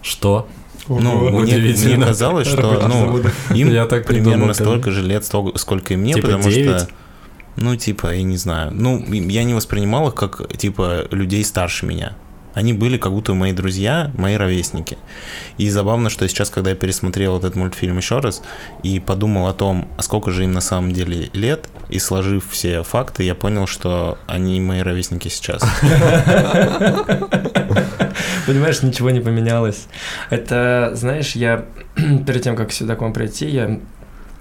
[0.03, 0.49] Что?
[0.89, 3.23] Ну, Ого, мне, мне казалось, что ну,
[3.55, 6.81] им Я так примерно придумал, столько же лет, сколько и мне, Типа потому девять?
[6.81, 6.89] что,
[7.57, 12.17] ну, типа, я не знаю, ну, я не воспринимал их как, типа, людей старше меня.
[12.55, 14.99] Они были как будто мои друзья, мои ровесники.
[15.59, 18.43] И забавно, что сейчас, когда я пересмотрел этот мультфильм еще раз
[18.83, 22.83] и подумал о том, а сколько же им на самом деле лет, и сложив все
[22.83, 25.63] факты, я понял, что они мои ровесники сейчас.
[28.47, 29.87] Понимаешь, ничего не поменялось.
[30.31, 31.67] Это, знаешь, я
[32.27, 33.79] перед тем, как сюда к вам прийти, я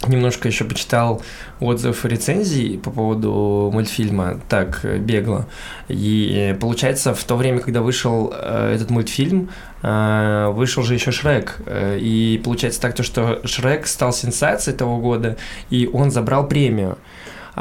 [0.07, 1.21] немножко еще почитал
[1.59, 5.47] отзыв рецензий по поводу мультфильма, так, бегло.
[5.87, 9.49] И получается, в то время, когда вышел э, этот мультфильм,
[9.81, 11.57] э, вышел же еще Шрек.
[11.65, 15.37] Э, и получается так, то, что Шрек стал сенсацией того года,
[15.69, 16.97] и он забрал премию.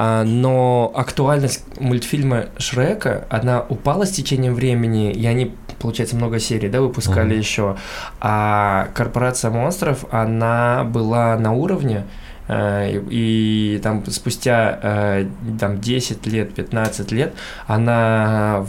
[0.01, 6.69] А, но актуальность мультфильма Шрека, она упала с течением времени, и они, получается, много серий,
[6.69, 7.39] да, выпускали mm-hmm.
[7.39, 7.77] еще.
[8.21, 12.05] А Корпорация монстров, она была на уровне,
[12.49, 15.27] Э, и там спустя э,
[15.61, 17.35] там 10 лет, 15 лет
[17.67, 18.67] она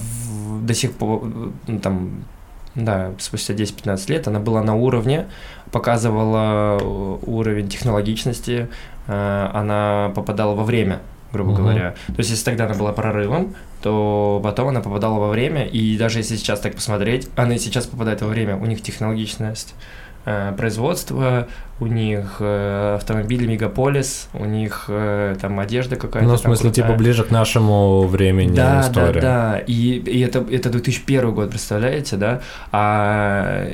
[0.61, 1.23] до сих пор,
[1.67, 2.25] ну, там,
[2.75, 5.27] да, спустя 10-15 лет она была на уровне,
[5.71, 8.67] показывала уровень технологичности,
[9.07, 10.99] э, она попадала во время,
[11.32, 11.61] грубо угу.
[11.61, 11.95] говоря.
[12.07, 16.19] То есть, если тогда она была прорывом, то потом она попадала во время, и даже
[16.19, 19.73] если сейчас так посмотреть, она и сейчас попадает во время, у них технологичность
[20.57, 21.47] производства,
[21.80, 26.27] у них э, автомобили Мегаполис, у них э, там одежда какая-то.
[26.27, 29.21] Ну, в смысле, типа ближе к нашему времени да, история.
[29.21, 32.41] Да, да, и, и это, это 2001 год, представляете, да?
[32.71, 33.65] А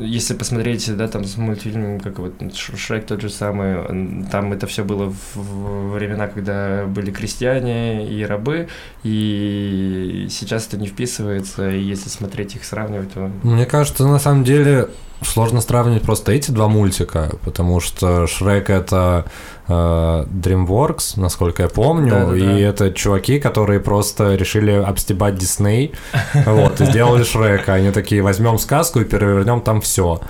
[0.00, 4.84] если посмотреть, да, там с мультфильмом, как вот Шрек тот же самый, там это все
[4.84, 8.68] было в, в времена, когда были крестьяне и рабы,
[9.02, 13.30] и сейчас это не вписывается, и если смотреть их, сравнивать, то...
[13.42, 14.88] Мне кажется, на самом деле
[15.22, 19.24] сложно сравнивать просто эти два мультика, потому что Шрек это
[19.68, 22.58] э, DreamWorks, насколько я помню, да, да, и да.
[22.58, 25.94] это чуваки, которые просто решили обстебать Дисней,
[26.46, 27.74] вот, и сделали Шрека.
[27.74, 30.20] Они такие, возьмем сказку и перевернем там все.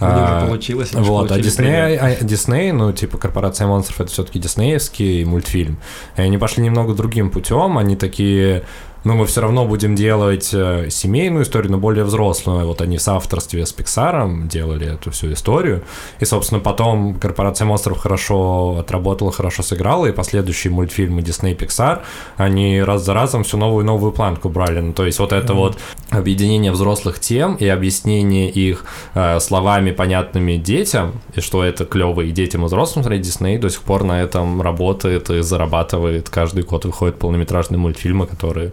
[0.00, 0.92] А, получилось.
[0.92, 5.78] Вот, а Дисней, а Дисней, ну, типа, корпорация монстров, это все-таки диснеевский мультфильм.
[6.16, 7.78] И они пошли немного другим путем.
[7.78, 8.62] Они такие,
[9.04, 12.66] но мы все равно будем делать э, семейную историю, но более взрослую.
[12.66, 15.82] Вот они в соавторстве с Pixar делали эту всю историю.
[16.20, 22.00] И, собственно, потом Корпорация монстров хорошо отработала, хорошо сыграла, и последующие мультфильмы Disney Pixar,
[22.36, 24.80] они раз за разом всю новую новую планку брали.
[24.80, 25.56] Ну, то есть вот это mm-hmm.
[25.56, 25.78] вот
[26.10, 28.84] объединение взрослых тем и объяснение их
[29.14, 33.70] э, словами, понятными детям, и что это клево и детям, и взрослым смотреть Disney до
[33.70, 36.28] сих пор на этом работает и зарабатывает.
[36.28, 38.72] Каждый год выходят полнометражные мультфильмы, которые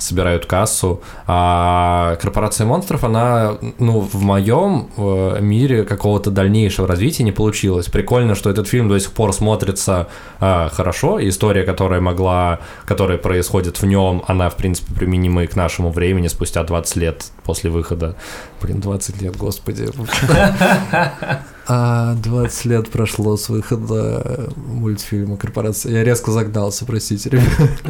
[0.00, 1.00] собирают кассу.
[1.26, 7.86] А корпорация монстров, она, ну, в моем э, мире какого-то дальнейшего развития не получилось.
[7.86, 10.08] Прикольно, что этот фильм до сих пор смотрится
[10.40, 11.18] э, хорошо.
[11.20, 16.28] История, которая могла, которая происходит в нем, она, в принципе, применима и к нашему времени
[16.28, 18.16] спустя 20 лет после выхода.
[18.62, 19.88] Блин, 20 лет, господи.
[21.72, 25.92] А 20 лет прошло с выхода мультфильма «Корпорация».
[25.92, 27.46] Я резко загнался, простите, ребят.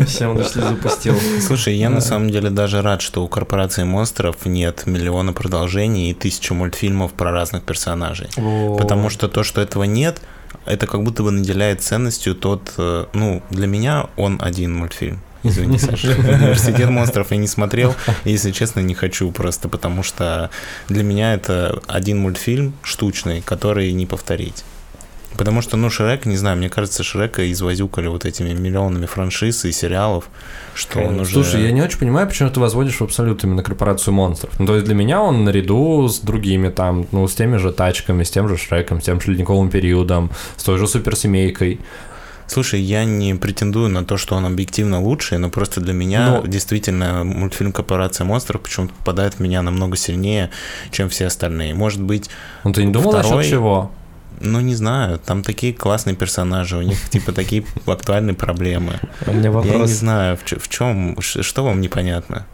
[0.07, 1.15] Все, он дошли запустил.
[1.41, 6.15] Слушай, я на самом деле даже рад, что у «Корпорации монстров» нет миллиона продолжений и
[6.15, 8.29] тысячу мультфильмов про разных персонажей.
[8.79, 10.21] Потому что то, что этого нет,
[10.67, 15.21] это как будто бы наделяет ценностью тот, э, ну, для меня он один мультфильм.
[15.43, 16.09] Извини, Саша.
[16.19, 17.95] Университет монстров я не смотрел.
[18.25, 20.51] Если честно, не хочу просто, потому что
[20.89, 24.65] для меня это один мультфильм штучный, который не повторить.
[25.37, 29.73] Потому что, ну, Шрек, не знаю, мне кажется, Шрека извозюкали вот этими миллионами франшиз и
[29.73, 30.29] сериалов,
[30.75, 31.33] что он уже...
[31.33, 34.59] Слушай, я не очень понимаю, почему ты возводишь в абсолют именно корпорацию монстров.
[34.59, 38.25] Ну, то есть для меня он наряду с другими там, ну, с теми же тачками,
[38.25, 41.81] с тем же Шреком, с тем же ледниковым периодом, с той же суперсемейкой.
[42.51, 46.47] Слушай, я не претендую на то, что он объективно лучший, но просто для меня но...
[46.49, 50.51] действительно мультфильм «Корпорация монстров» почему-то попадает в меня намного сильнее,
[50.91, 51.75] чем все остальные.
[51.75, 52.29] Может быть,
[52.65, 53.37] Ну ты не думал второй...
[53.37, 53.93] насчет чего?
[54.41, 58.99] Ну, не знаю, там такие классные персонажи, у них типа такие актуальные проблемы.
[59.27, 59.73] У меня вопрос...
[59.73, 62.47] Я не знаю, в чем, что вам непонятно?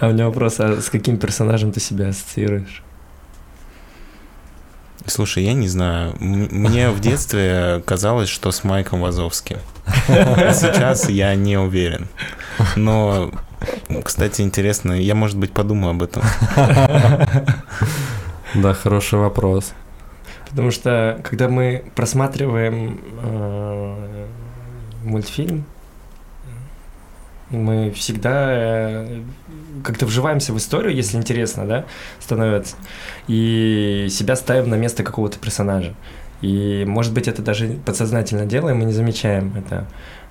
[0.00, 2.82] А у меня вопрос, а с каким персонажем ты себя ассоциируешь?
[5.06, 6.14] Слушай, я не знаю.
[6.20, 9.58] Мне в детстве казалось, что с Майком Вазовским.
[10.08, 12.08] А сейчас я не уверен.
[12.76, 13.30] Но,
[14.04, 16.22] кстати, интересно, я, может быть, подумаю об этом.
[18.54, 19.72] Да, хороший вопрос.
[20.50, 24.26] Потому что, когда мы просматриваем э,
[25.04, 25.64] мультфильм,
[27.50, 29.22] мы всегда э,
[29.84, 31.84] как-то вживаемся в историю, если интересно, да,
[32.18, 32.76] становится,
[33.26, 35.94] и себя ставим на место какого-то персонажа.
[36.42, 39.86] И, может быть, это даже подсознательно делаем, мы не замечаем это.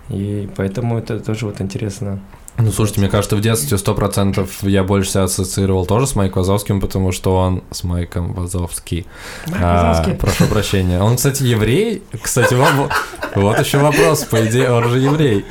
[0.09, 2.19] И поэтому это тоже вот интересно.
[2.61, 6.81] Ну, слушайте, мне кажется, в детстве 100% я больше себя ассоциировал тоже с Майком Вазовским,
[6.81, 9.05] потому что он с Майком Вазовский.
[9.47, 10.99] Майк А, прошу прощения.
[11.01, 12.03] Он, кстати, еврей.
[12.21, 12.89] Кстати, вам-
[13.35, 14.25] вот еще вопрос.
[14.25, 15.45] По идее, он же еврей.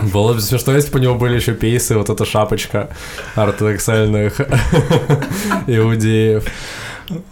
[0.00, 2.88] Было бы смешно, если бы у него были еще пейсы, вот эта шапочка
[3.34, 4.40] ортодоксальных
[5.66, 6.44] иудеев.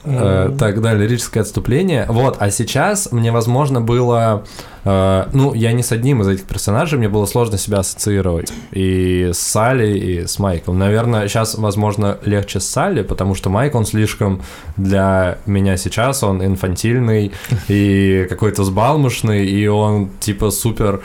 [0.05, 2.07] Э, Так, да, лирическое отступление.
[2.09, 4.45] Вот, а сейчас мне, возможно, было...
[4.85, 8.53] э, Ну, я не с одним из этих персонажей, мне было сложно себя ассоциировать.
[8.73, 10.79] И с Салли, и с Майком.
[10.79, 14.41] Наверное, сейчас, возможно, легче с Салли, потому что Майк, он слишком
[14.77, 17.33] для меня сейчас, он инфантильный
[17.69, 21.01] и какой-то сбалмошный, и он, типа, супер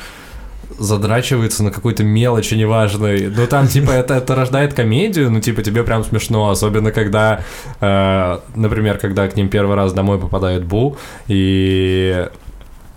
[0.79, 3.27] задрачивается на какой-то мелочи неважной.
[3.27, 7.41] Ну, там, типа, это, это рождает комедию, ну, типа, тебе прям смешно, особенно когда,
[7.79, 10.97] э, например, когда к ним первый раз домой попадает Бу,
[11.27, 12.27] и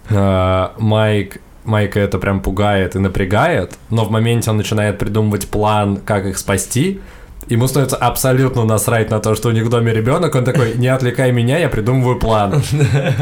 [0.09, 5.97] э, Майк Майка это прям пугает и напрягает, но в моменте он начинает придумывать план,
[5.97, 7.01] как их спасти,
[7.49, 10.35] Ему становится абсолютно насрать на то, что у них в доме ребенок.
[10.35, 12.63] Он такой, не отвлекай меня, я придумываю план.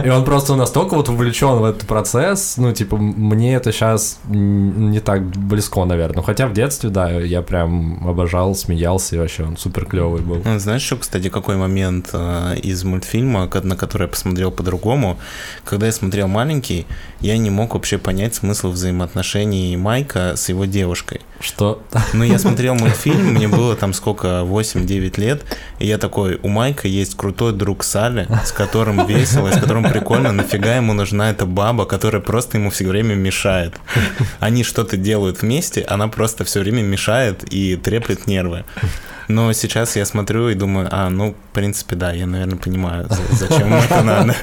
[0.04, 2.56] И он просто настолько вот увлечен в этот процесс.
[2.56, 6.22] Ну, типа, мне это сейчас не так близко, наверное.
[6.22, 10.40] Хотя в детстве, да, я прям обожал, смеялся, и вообще он супер клевый был.
[10.44, 15.18] Ну, Знаешь, что, кстати, какой момент э, из мультфильма, на который я посмотрел по-другому?
[15.64, 16.86] Когда я смотрел маленький,
[17.24, 21.22] я не мог вообще понять смысл взаимоотношений Майка с его девушкой.
[21.40, 21.82] Что?
[22.12, 25.42] Ну, я смотрел мультфильм, мне было там сколько, 8-9 лет,
[25.78, 30.32] и я такой, у Майка есть крутой друг Салли, с которым весело, с которым прикольно,
[30.32, 33.74] нафига ему нужна эта баба, которая просто ему все время мешает.
[34.40, 38.64] Они что-то делают вместе, она просто все время мешает и треплет нервы.
[39.28, 43.46] Но сейчас я смотрю и думаю, а, ну, в принципе, да, я, наверное, понимаю, за-
[43.46, 44.34] зачем это надо.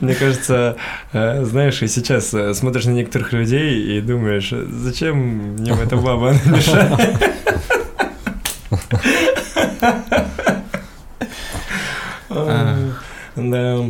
[0.00, 0.76] Мне кажется,
[1.12, 5.18] э, знаешь, и сейчас э, смотришь на некоторых людей и думаешь, зачем
[5.58, 6.98] мне эта баба мешает?
[12.30, 12.92] А,
[13.36, 13.84] Да.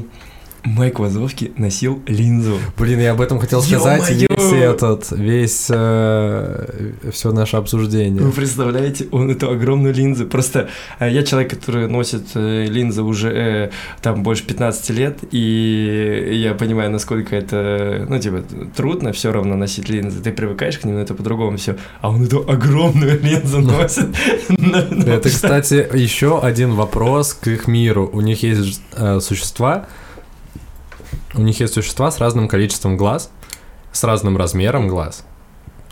[0.64, 2.58] Майк Вазовский носил линзу.
[2.78, 4.28] Блин, я об этом хотел сказать Ё-моё!
[4.28, 8.22] весь этот, весь все наше обсуждение.
[8.22, 10.26] Вы представляете, он эту огромную линзу.
[10.26, 13.70] Просто э, я человек, который носит э, линзы уже э,
[14.02, 18.42] там больше 15 лет, и я понимаю, насколько это, ну, типа,
[18.76, 20.20] трудно все равно носить линзы.
[20.22, 21.76] Ты привыкаешь к ним, но это по-другому все.
[22.00, 24.08] А он эту огромную линзу носит.
[25.10, 28.08] Это, кстати, еще один вопрос к их миру.
[28.12, 29.86] У них есть э, существа,
[31.34, 33.30] у них есть существа с разным количеством глаз,
[33.92, 35.24] с разным размером глаз.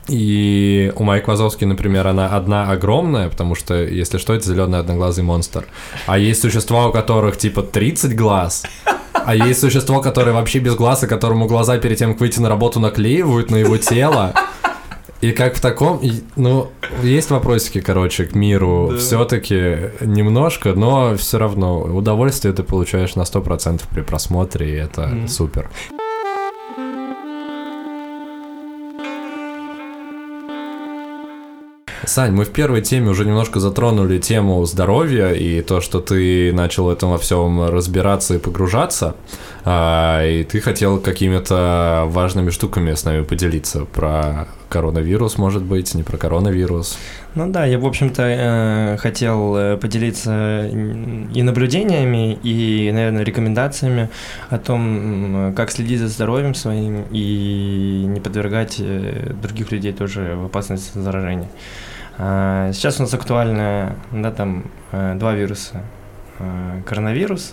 [0.08, 5.22] И у Майк Вазовски, например, она одна огромная, потому что, если что, это зеленый одноглазый
[5.22, 5.66] монстр.
[6.06, 8.64] А есть существа, у которых типа 30 глаз,
[9.12, 12.48] а есть существо, которое вообще без глаз, и которому глаза перед тем, как выйти на
[12.48, 14.32] работу, наклеивают на его тело.
[15.20, 16.68] И как в таком, и, ну,
[17.02, 18.90] есть вопросики, короче, к миру.
[18.92, 18.98] Да.
[18.98, 25.28] Все-таки немножко, но все равно удовольствие ты получаешь на 100% при просмотре, и это Мгм.
[25.28, 25.68] супер.
[32.04, 36.84] Сань, мы в первой теме уже немножко затронули тему здоровья и то, что ты начал
[36.84, 39.14] в этом во всем разбираться и погружаться,
[39.70, 46.02] А, и ты хотел какими-то важными штуками с нами поделиться про коронавирус, может быть, не
[46.02, 46.96] про коронавирус.
[47.34, 54.08] Ну да, я, в общем-то, э, хотел э, поделиться и наблюдениями, и, наверное, рекомендациями
[54.48, 60.46] о том, как следить за здоровьем своим и не подвергать э, других людей тоже в
[60.46, 61.50] опасность заражения.
[62.16, 65.82] А, Сейчас у нас актуально, да, там два вируса.
[66.86, 67.52] Коронавирус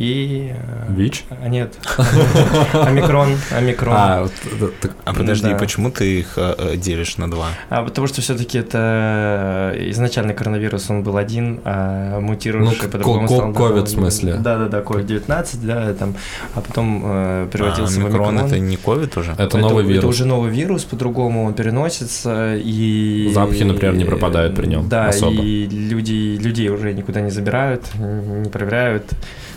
[0.00, 0.52] и...
[0.54, 1.24] э, ВИЧ?
[1.30, 1.74] а, Нет.
[2.72, 3.36] Омикрон.
[3.50, 3.94] Омикрон.
[3.96, 4.22] А,
[4.58, 5.56] вот, так- А подожди, Да.
[5.56, 7.48] почему ты их э, э, делишь на два?
[7.68, 13.52] А потому что все-таки это изначально коронавирус, он был один, а мутировавший Ну, по-другому стал.
[13.52, 14.34] ковид, да, в смысле?
[14.34, 16.14] Да, да, да, COVID-19, да, там,
[16.54, 18.46] а потом э, превратился а, в омикрон омикрон.
[18.46, 19.32] это не ковид уже?
[19.38, 20.14] это новый Это вирус.
[20.14, 23.30] уже новый вирус, по-другому он переносится, и...
[23.34, 25.42] Запахи, например, не пропадают при нем Да, особо.
[25.42, 29.04] и люди, людей уже никуда не забирают, не проверяют.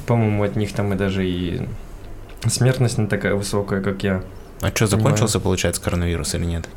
[0.05, 1.61] По-моему, от них там и даже и
[2.47, 4.23] смертность не такая высокая, как я.
[4.61, 6.67] А что, закончился, получается, коронавирус или нет?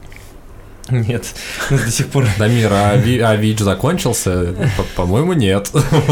[0.91, 1.35] Нет,
[1.71, 4.55] до сих пор Дамир, а, Ви- а ВИЧ закончился?
[4.77, 5.71] По- По-моему, нет.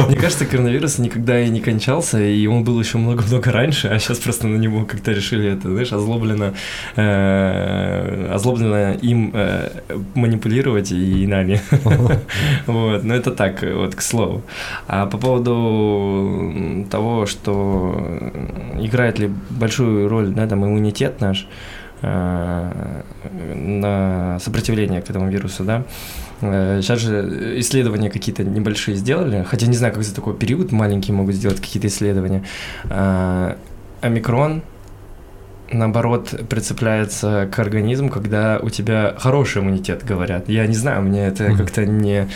[0.09, 4.19] Мне кажется, коронавирус никогда и не кончался, и он был еще много-много раньше, а сейчас
[4.19, 6.55] просто на него как-то решили это, знаешь, озлобленно,
[6.97, 9.69] э, озлобленно им э,
[10.15, 11.61] манипулировать и нами.
[12.67, 14.43] Вот, но это так, вот, к слову.
[14.89, 18.33] А по поводу того, что
[18.81, 21.47] играет ли большую роль, да, там, иммунитет наш,
[22.05, 25.85] на сопротивление к этому вирусу, да.
[26.41, 31.15] Э, Сейчас же исследования какие-то небольшие сделали, хотя не знаю, как за такой период маленькие
[31.15, 32.45] могут сделать какие-то исследования.
[32.91, 33.55] Э,
[34.01, 34.63] Омикрон,
[35.73, 40.49] наоборот, прицепляется к организму, когда у тебя хороший иммунитет, говорят.
[40.49, 42.29] Я не знаю, мне это как-то не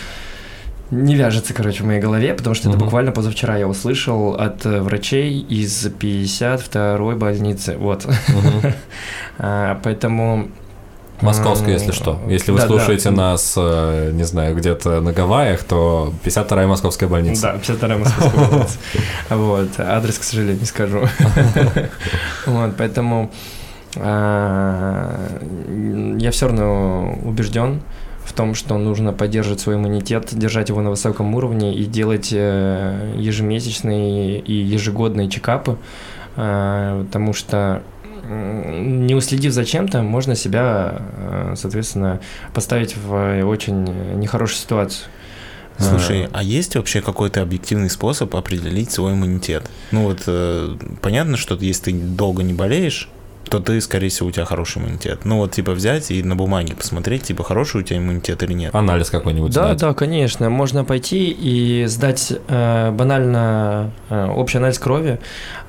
[0.91, 2.87] не вяжется, короче, в моей голове, потому что это Мгм.
[2.87, 7.77] буквально позавчера я услышал от э, врачей из 52-й больницы.
[7.79, 8.07] Вот.
[8.07, 8.73] Мгм.
[9.41, 10.49] А, Поэтому...
[11.21, 12.21] Московская, если что.
[12.29, 12.69] Если вы да, да.
[12.71, 17.43] слушаете нас, э, не знаю, где-то на Гавайях, то 52-я московская больница.
[17.43, 18.79] Да, 52-я московская больница.
[19.31, 21.07] Вот, адрес, к сожалению, не скажу.
[22.47, 23.31] Вот, поэтому
[23.97, 25.39] а,
[26.19, 27.81] я все равно убежден
[28.39, 34.39] том, что нужно поддерживать свой иммунитет, держать его на высоком уровне и делать э, ежемесячные
[34.39, 35.77] и ежегодные чекапы,
[36.37, 37.83] а, потому что
[38.31, 42.21] не уследив за чем-то, можно себя, э, соответственно,
[42.55, 43.83] поставить в очень
[44.15, 45.09] нехорошую ситуацию.
[45.79, 49.69] Слушай, а есть вообще какой-то объективный способ определить свой иммунитет?
[49.91, 53.09] Ну вот э, понятно, что если ты долго не болеешь,
[53.49, 55.25] то ты, скорее всего, у тебя хороший иммунитет.
[55.25, 58.75] Ну вот типа взять и на бумаге посмотреть, типа хороший у тебя иммунитет или нет.
[58.75, 59.79] Анализ какой-нибудь Да, сдать.
[59.81, 60.51] да, конечно.
[60.51, 65.19] Можно пойти и сдать э, банально э, общий анализ крови,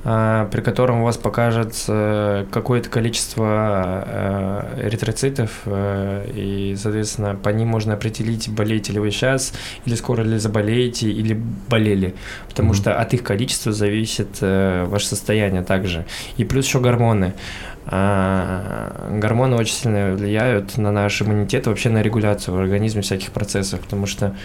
[0.04, 7.50] э, при котором у вас покажет э, какое-то количество э, эритроцитов, э, и, соответственно, по
[7.50, 9.54] ним можно определить, болеете ли вы сейчас,
[9.86, 12.16] или скоро ли заболеете, или болели.
[12.48, 12.76] Потому Мгм.
[12.78, 16.06] что от их количества зависит э, ваше состояние также.
[16.38, 17.34] И плюс еще гормоны.
[17.92, 23.80] А, Гормоны очень сильно влияют на наш иммунитет, вообще на регуляцию в организме всяких процессов,
[23.80, 24.36] потому что,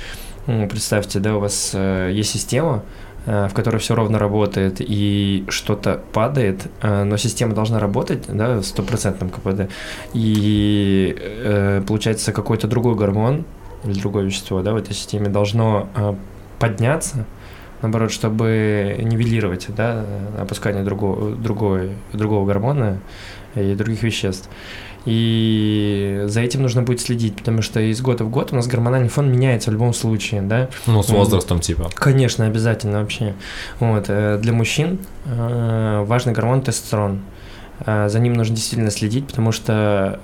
[0.47, 2.85] представьте, да, у вас э, есть система,
[3.27, 8.57] э, в которой все ровно работает, и что-то падает, э, но система должна работать, да,
[8.57, 9.71] в стопроцентном КПД,
[10.15, 13.45] и получается какой-то другой гормон
[13.85, 16.17] или другое вещество, да, в этой системе должно
[16.59, 17.27] подняться,
[17.83, 20.07] наоборот, чтобы нивелировать, да,
[20.39, 23.01] опускание другого, другой, другого гормона
[23.55, 24.49] и других веществ.
[25.05, 29.09] И за этим нужно будет следить, потому что из года в год у нас гормональный
[29.11, 30.69] фон меняется в любом случае, да.
[30.87, 31.91] Ну, с возрастом, типа.
[31.95, 33.35] Конечно, обязательно вообще.
[33.81, 37.21] Вот, э, для мужчин э, важный гормон тестостерон.
[37.85, 40.21] Э, За ним нужно действительно следить, потому что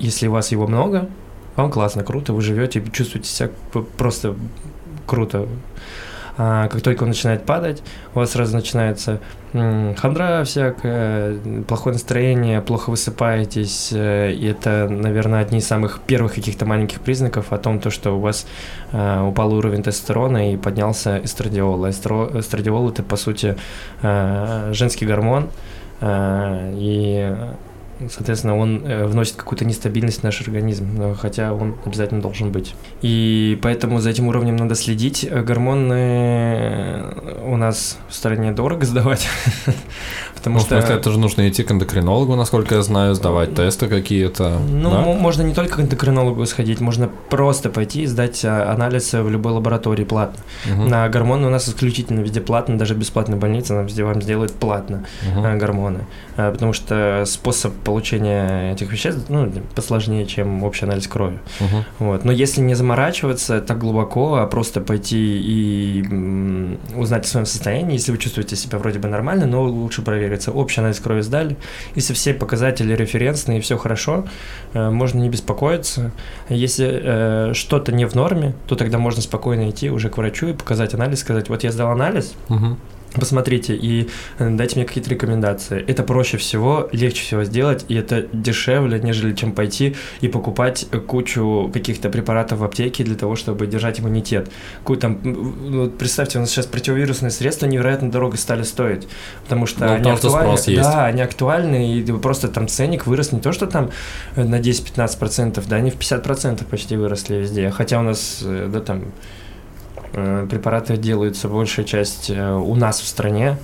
[0.00, 1.08] если у вас его много,
[1.54, 3.50] вам классно, круто, вы живете, чувствуете себя
[3.96, 4.34] просто
[5.06, 5.46] круто.
[6.38, 7.82] А как только он начинает падать,
[8.14, 9.20] у вас сразу начинается
[9.52, 13.90] хандра всякая, плохое настроение, плохо высыпаетесь.
[13.92, 18.16] э, И это, наверное, одни из самых первых каких-то маленьких признаков о том, то, что
[18.16, 18.46] у вас
[18.92, 21.84] э, упал уровень тестостерона и поднялся эстрадиол.
[21.86, 23.56] А эстро- эстрадиол– это, по сути,
[24.02, 25.48] э, женский гормон,
[26.02, 27.34] и,
[28.10, 32.74] соответственно, он э, вносит какую-то нестабильность в наш организм, но хотя он обязательно должен быть.
[33.02, 35.26] И поэтому за этим уровнем надо следить.
[35.28, 37.04] Э, Гормоны
[37.44, 39.26] у нас в стране дорого сдавать,
[40.46, 40.76] потому Ну, в что...
[40.80, 44.58] смысле, это же нужно идти к эндокринологу, насколько я знаю, сдавать тесты какие-то.
[44.70, 45.00] Ну, да?
[45.00, 49.28] мо- можно не только к эндокринологу сходить, можно просто пойти и сдать а, анализ в
[49.28, 50.38] любой лаборатории платно.
[50.64, 50.88] Мгм.
[50.88, 55.04] На гормоны у нас исключительно везде платно, даже бесплатная больница нам везде вам сделает платно
[55.36, 56.06] а, гормоны.
[56.36, 61.40] А, Потому что способ получения этих веществ ну, посложнее, чем общий анализ крови.
[61.58, 61.84] Мгм.
[61.98, 62.24] Вот.
[62.24, 66.04] Но если не заморачиваться так глубоко, а просто пойти и
[66.94, 70.02] узнать о своем состоянии, если вы чувствуете себя вроде бы нормально, но лучше
[70.36, 70.52] провериться.
[70.52, 71.56] Общий анализ крови сдали.
[71.96, 74.24] Если все показатели референсные и все хорошо,
[74.74, 76.10] э, можно не беспокоиться.
[76.48, 80.52] Если э, что-то не в норме, то тогда можно спокойно идти уже к врачу и
[80.52, 82.78] показать анализ, сказать, вот я сдал анализ, Мгм.
[83.14, 85.82] Посмотрите и э, дайте мне какие-то рекомендации.
[85.86, 91.70] Это проще всего, легче всего сделать, и это дешевле, нежели чем пойти и покупать кучу
[91.72, 94.50] каких-то препаратов в аптеке для того, чтобы держать иммунитет.
[94.80, 99.06] Какую там, вот представьте, у нас сейчас противовирусные средства невероятно дорого стали стоить,
[99.44, 100.50] потому что Ну, они потому что актуальны.
[100.52, 100.82] есть.
[100.82, 103.90] Да, они актуальны, и просто там ценник вырос не то, что там
[104.34, 107.70] э, на 10-15%, да, они в 50% почти выросли везде.
[107.70, 109.04] Хотя у нас, э, да, там
[110.50, 113.58] препараты делаются большая часть э, у нас в стране.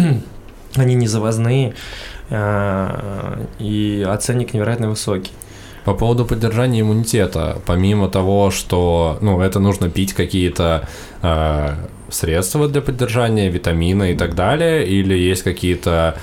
[0.76, 1.74] Они не завозные,
[2.28, 5.32] э, и оценник невероятно высокий.
[5.84, 10.86] По поводу поддержания иммунитета, помимо того, что, ну, это нужно пить какие-то
[11.22, 11.74] э,
[12.10, 16.20] средства для поддержания, витамины и так далее, или есть какие-то э,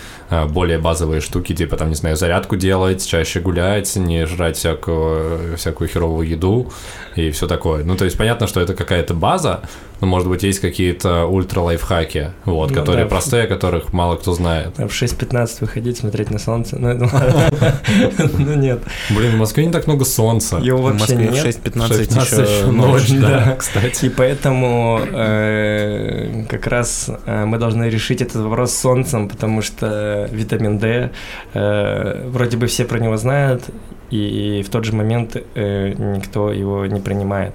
[0.49, 5.87] более базовые штуки, типа, там, не знаю, зарядку делать, чаще гулять, не жрать всякую, всякую
[5.87, 6.71] херовую еду
[7.15, 7.83] и все такое.
[7.83, 9.61] Ну, то есть понятно, что это какая-то база,
[9.99, 13.09] но, может быть, есть какие-то ультра-лайфхаки, вот, Ну которые да.
[13.09, 14.77] простые, о которых мало кто знает.
[14.77, 16.77] В 6.15 выходить, смотреть на солнце.
[16.77, 17.09] Ну, ну,
[18.37, 18.81] ну, нет.
[19.09, 20.57] Блин, в Москве не так много солнца.
[20.57, 21.45] Его В вообще Москве в нет.
[21.45, 24.05] 6.15 16 еще ночь, да, кстати.
[24.05, 30.29] И поэтому э, как раз э, мы должны решить этот вопрос с солнцем, потому что
[30.31, 31.11] витамин D,
[31.53, 33.63] э, вроде бы все про него знают,
[34.09, 37.53] и в тот же момент никто его не принимает.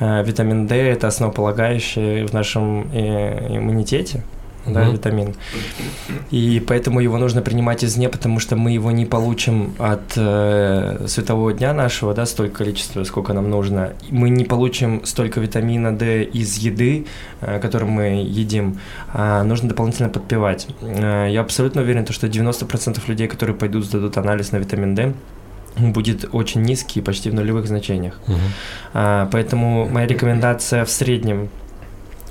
[0.00, 4.22] Э, витамин D– это основополагающий в нашем э, иммунитете,
[4.66, 4.92] да, Мгм.
[4.92, 5.34] витамин.
[6.30, 11.52] И поэтому его нужно принимать извне, потому что мы его не получим от э, светового
[11.52, 13.92] дня нашего, да, столько количества, сколько нам нужно.
[14.10, 17.06] Мы не получим столько витамина D из еды,
[17.42, 18.78] э, которую мы едим,
[19.12, 20.66] а нужно дополнительно подпивать.
[20.80, 25.12] Э, я абсолютно уверен, то, что 90% людей, которые пойдут, сдадут анализ на витамин D,
[25.76, 28.20] будет очень низкий, почти в нулевых значениях.
[28.26, 28.38] Мгм.
[28.92, 31.48] А, Поэтому моя рекомендация в среднем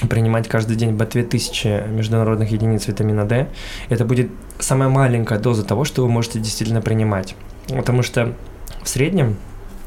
[0.10, 3.48] принимать каждый день по 2000 международных единиц витамина D.
[3.90, 4.30] Это будет
[4.60, 7.36] самая маленькая доза того, что вы можете действительно принимать.
[7.68, 8.34] Потому что
[8.82, 9.38] в среднем,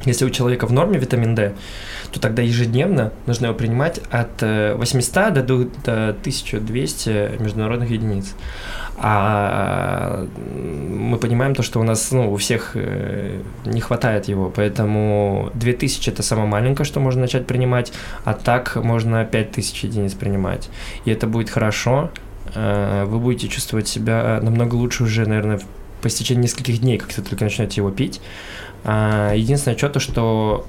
[0.07, 1.53] если у человека в норме витамин D,
[2.13, 8.35] то тогда ежедневно нужно его принимать от э, 800 до, ду- до 1200 международных единиц.
[8.99, 10.27] А
[10.57, 16.09] мы понимаем то, что у нас, ну, у всех э, не хватает его, поэтому 2000
[16.09, 17.93] это самое маленькое, что можно начать принимать,
[18.25, 20.71] а так можно 5000 единиц принимать.
[21.05, 22.11] И это будет хорошо,
[22.55, 25.61] э, вы будете чувствовать себя намного лучше уже, наверное,
[26.01, 28.21] по истечении нескольких дней, как вы только начнете его пить.
[28.87, 30.67] А, Единственное, что то, что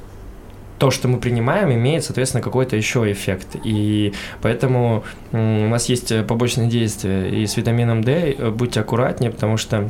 [0.79, 3.55] то, что мы принимаем, имеет, соответственно, какой-то еще эффект.
[3.63, 7.29] И поэтому у нас есть побочные действия.
[7.29, 9.89] И с витамином D э, будьте аккуратнее, потому что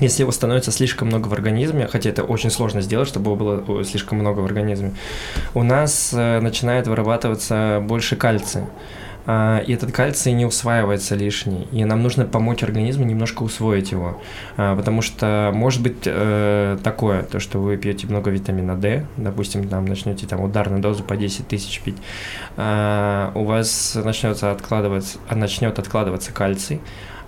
[0.00, 3.84] если его становится слишком много в организме, хотя это очень сложно сделать, чтобы его было
[3.84, 4.92] слишком много в организме,
[5.54, 8.68] у нас э, начинает вырабатываться больше кальция.
[9.26, 11.66] А, И этот кальций не усваивается лишний.
[11.72, 14.20] И нам нужно помочь организму немножко усвоить его.
[14.56, 19.68] А, Потому что может быть э, такое, то, что вы пьете много витамина D, допустим,
[19.68, 21.96] там начнете там ударную дозу по 10 тысяч пить,
[22.56, 26.80] а, у вас начнется откладываться, начнет откладываться кальций,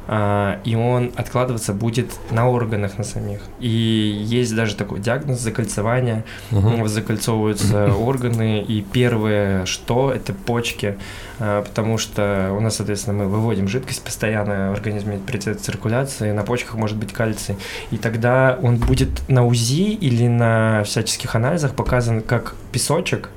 [0.09, 3.41] и он откладываться будет на органах на самих.
[3.59, 6.87] И есть даже такой диагноз закольцевания, Мгм.
[6.87, 10.97] закольцовываются органы, и первое, что это почки,
[11.41, 16.43] а, потому что у нас, соответственно, мы выводим жидкость постоянно, в организме при циркуляции, на
[16.45, 17.57] почках может быть кальций,
[17.91, 23.31] и тогда он будет на УЗИ или на всяческих анализах показан как песочек,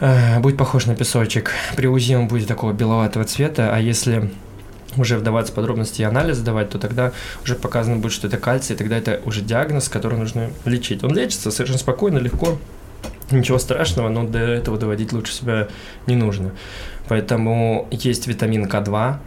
[0.00, 1.50] э, будет похож на песочек.
[1.76, 4.30] При УЗИ он будет такого беловатого цвета, а если
[4.96, 7.12] уже вдаваться в подробности и анализ давать, то тогда
[7.44, 11.04] уже показано будет, что это кальций, и тогда это уже диагноз, который нужно лечить.
[11.04, 12.58] Он лечится совершенно спокойно, легко,
[13.30, 15.68] ничего страшного, но до этого доводить лучше себя
[16.06, 16.52] не нужно.
[17.08, 19.18] Поэтому есть витамин К2, э,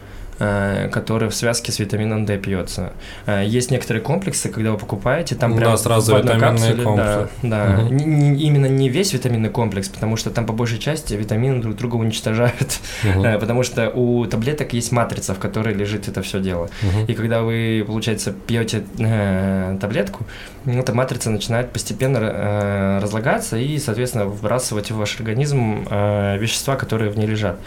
[0.91, 2.93] который в связке с витамином D пьется.
[3.27, 7.27] Э, Есть некоторые комплексы, когда вы покупаете, там Да, прям сразу в одной капсуле, комплексы.
[7.43, 7.81] Да, да.
[7.83, 7.97] Мгм.
[7.97, 11.75] Не- не- именно не весь витаминный комплекс, потому что там по большей части витамины друг
[11.75, 12.79] друга уничтожают.
[13.03, 16.69] Э, потому что у таблеток есть матрица, в которой лежит это все дело.
[16.81, 17.05] Мгм.
[17.05, 20.25] И когда вы, получается, пьете э, таблетку,
[20.65, 26.75] ну, эта матрица начинает постепенно э, разлагаться и, соответственно, выбрасывать в ваш организм э, вещества,
[26.75, 27.57] которые в ней лежат.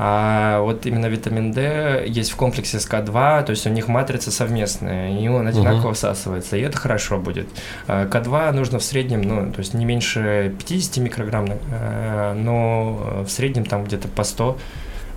[0.00, 4.30] А вот именно витамин D есть в комплексе с К2, то есть у них матрица
[4.30, 7.48] совместная, и он одинаково всасывается, и это хорошо будет.
[7.88, 13.28] А К2 нужно в среднем, ну, то есть не меньше 50 микрограмм, э, но в
[13.28, 14.56] среднем там где-то по 100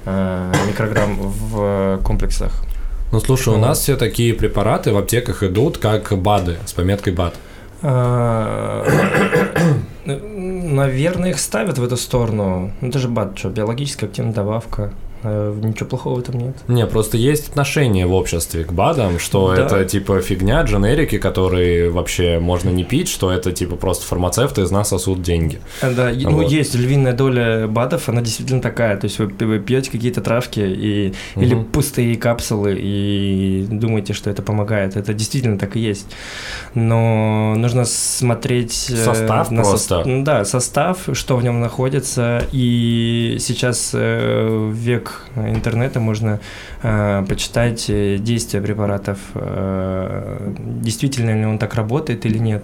[0.06, 2.64] э, микрограмм в комплексах.
[3.12, 7.36] Ну, слушай, у нас все такие препараты в аптеках идут как БАДы с пометкой БАД.
[10.72, 12.72] Наверное, их ставят в эту сторону.
[12.80, 14.94] Ну, это же БАД, что, биологическая активная добавка.
[15.24, 16.56] Э, Ничего плохого в этом нет.
[16.68, 19.66] Не, просто есть отношение в обществе к БАДам, что Да.
[19.66, 24.72] это типа фигня, дженерики, которые вообще можно не пить, что это типа просто фармацевты из
[24.72, 25.60] нас сосут деньги.
[25.82, 26.52] А, Да, ну Вот.
[26.52, 28.98] есть львиная доля БАДов, она действительно такая.
[28.98, 31.66] То есть вы, вы пьете какие-то травки и, или Мгм.
[31.66, 34.96] пустые капсулы и думаете, что это помогает.
[34.98, 36.08] Это действительно так и есть.
[36.74, 40.04] Но нужно смотреть э, Состав на просто.
[40.06, 42.44] ну да, состав, что в нем находится.
[42.52, 44.70] И сейчас э,
[45.36, 46.40] интернета можно
[46.84, 52.64] э, почитать э, действия препаратов, э, действительно ли он так работает или нет.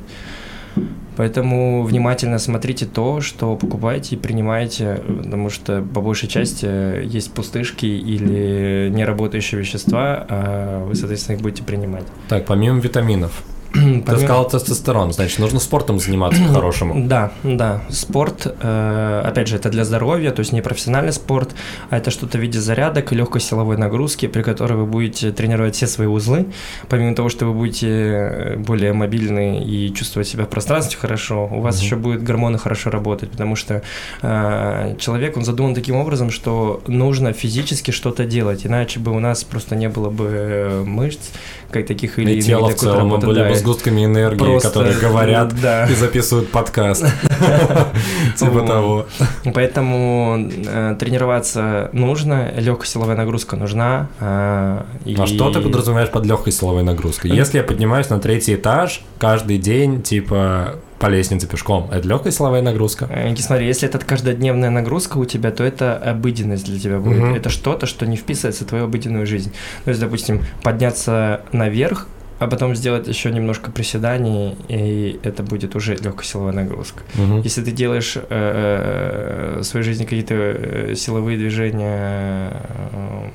[1.15, 6.65] Поэтому внимательно смотрите то, что покупаете и принимаете, потому что по большей части
[7.03, 12.05] есть пустышки или неработающие вещества, а вы, соответственно, их будете принимать.
[12.29, 13.43] Так, помимо витаминов,
[13.73, 17.07] ты Помимо- сказал тестостерон, значит, нужно спортом заниматься по-хорошему.
[17.07, 17.81] Да, да.
[17.89, 21.55] Спорт, э, опять же, это для здоровья, то есть не профессиональный спорт,
[21.89, 25.75] а это что-то в виде зарядок и легкой силовой нагрузки, при которой вы будете тренировать
[25.75, 26.47] все свои узлы.
[26.89, 31.61] Помимо того, что вы будете э, более мобильны и чувствовать себя в пространстве хорошо, у
[31.61, 33.81] вас еще будут гормоны хорошо работать, потому что
[34.21, 39.43] э, человек, он задуман таким образом, что нужно физически что-то делать, иначе бы у нас
[39.43, 41.29] просто не было бы мышц,
[41.69, 45.85] как таких или И иных работы, были бы сгустками энергии, Просто, которые говорят да.
[45.87, 47.05] и записывают подкаст.
[48.37, 49.05] Типа того.
[49.53, 54.07] Поэтому э, тренироваться нужно, легкая силовая нагрузка нужна.
[54.19, 54.81] э,
[55.17, 57.31] А что ты подразумеваешь под легкой силовой нагрузкой?
[57.31, 62.61] Если я поднимаюсь на третий этаж каждый день, типа по лестнице пешком, это легкая силовая
[62.63, 63.07] нагрузка?
[63.11, 67.19] Э, Смотри, если это каждодневная нагрузка у тебя, то это обыденность для тебя будет.
[67.19, 67.35] Мгм.
[67.35, 69.51] Это что-то, что не вписывается в твою обыденную жизнь.
[69.85, 72.07] То есть, допустим, подняться наверх,
[72.39, 77.03] а потом сделать еще немножко приседаний, и это будет уже легкая силовая нагрузка.
[77.15, 77.41] Мгм.
[77.41, 82.61] Если ты делаешь э, э, в своей жизни какие-то э, силовые движения,
[82.91, 83.29] э,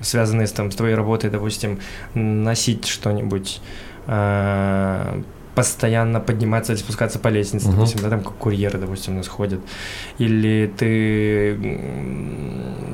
[0.00, 1.78] связанные с, там, с твоей работой, допустим,
[2.14, 3.60] носить что-нибудь,
[4.06, 5.22] э,
[5.54, 7.76] постоянно подниматься или спускаться по лестнице, Мгм.
[7.76, 9.60] допустим, да, там как курьеры, допустим, у нас ходят,
[10.18, 11.56] или ты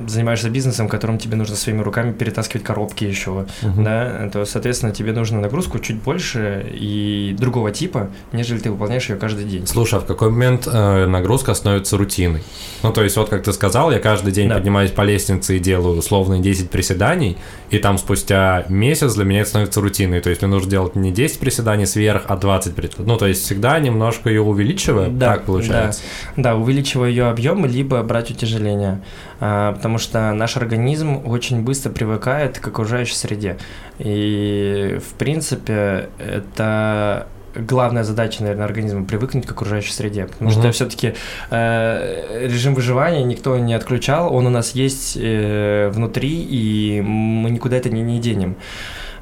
[0.08, 3.84] занимаешься бизнесом, которым тебе нужно своими руками перетаскивать коробки еще, Мгм.
[3.84, 9.16] да, то, соответственно, тебе нужно нагрузку чуть больше и другого типа, нежели ты выполняешь ее
[9.16, 9.66] каждый день.
[9.66, 12.42] Слушай, а в какой момент э, нагрузка становится рутиной?
[12.82, 14.56] Ну, то есть, вот как ты сказал, я каждый день Да.
[14.56, 17.36] поднимаюсь по лестнице и делаю условные 10 приседаний,
[17.70, 20.20] и там спустя месяц для меня это становится рутиной.
[20.20, 23.10] То есть, мне нужно делать не 10 приседаний сверх, а 20 приседаний.
[23.12, 26.02] Ну, то есть, всегда немножко ее увеличивая, Да, так получается.
[26.36, 29.02] Да, увеличивая ее объем, либо брать утяжеление.
[29.40, 33.56] А, потому что наш организм очень быстро привыкает к окружающей среде.
[33.98, 40.26] И, в принципе, это главная задача, наверное, организма привыкнуть к окружающей среде.
[40.26, 40.60] Потому Мгм.
[40.60, 41.14] что все-таки
[41.50, 47.90] режим выживания никто не отключал, он у нас есть э, внутри, и мы никуда это
[47.90, 48.54] не, не денем.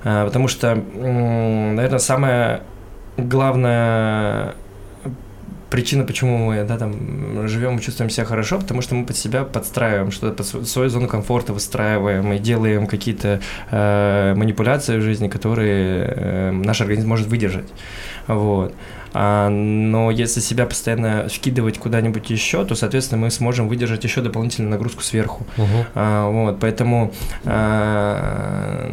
[0.05, 2.61] А, потому что, м, наверное, самое
[3.19, 4.55] главное
[5.71, 9.45] причина, почему мы да, там, живем и чувствуем себя хорошо, потому что мы под себя
[9.45, 13.41] подстраиваем, что-то под св- свою зону комфорта выстраиваем и делаем какие-то
[13.71, 17.69] э, манипуляции в жизни, которые э, наш организм может выдержать.
[18.27, 18.75] Вот.
[19.15, 24.71] А, но если себя постоянно вкидывать куда-нибудь еще, то, соответственно, мы сможем выдержать еще дополнительную
[24.71, 25.47] нагрузку сверху.
[25.95, 27.13] А, вот, поэтому
[27.45, 28.91] а,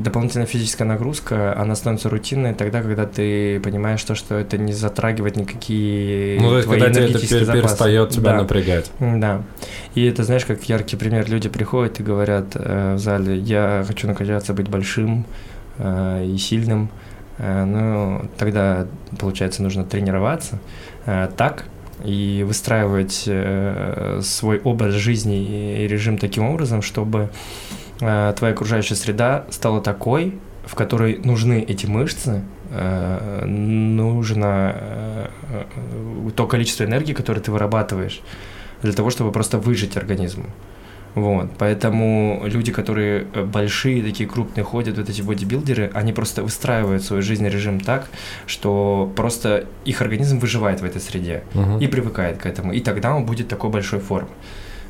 [0.00, 5.36] дополнительная физическая нагрузка, она становится рутинной тогда, когда ты понимаешь то, что это не затрагивает
[5.36, 7.62] никакие Ну, то есть, твои когда это энергетические пер- запасы.
[7.62, 8.36] перестает тебя Да.
[8.42, 8.90] напрягать.
[9.00, 9.42] Да.
[9.94, 11.28] И это, знаешь, как яркий пример.
[11.28, 15.24] Люди приходят и говорят э, в зале, я хочу накачаться, быть большим
[15.78, 16.88] э, и сильным.
[17.38, 18.86] Э, ну, тогда,
[19.18, 20.58] получается, нужно тренироваться
[21.06, 21.64] э, так
[22.04, 27.30] и выстраивать э, свой образ жизни и режим таким образом, чтобы
[27.98, 32.42] твоя окружающая среда стала такой, в которой нужны эти мышцы,
[33.46, 35.30] нужно
[36.36, 38.20] то количество энергии, которое ты вырабатываешь
[38.82, 40.44] для того, чтобы просто выжить организму.
[41.16, 47.02] Вот, поэтому люди, которые э, большие, такие крупные, ходят, вот эти бодибилдеры, они просто выстраивают
[47.02, 48.08] свой жизненный режим так,
[48.46, 51.78] что просто их организм выживает в этой среде Мгм.
[51.78, 54.28] и привыкает к этому, и тогда он будет такой большой формы.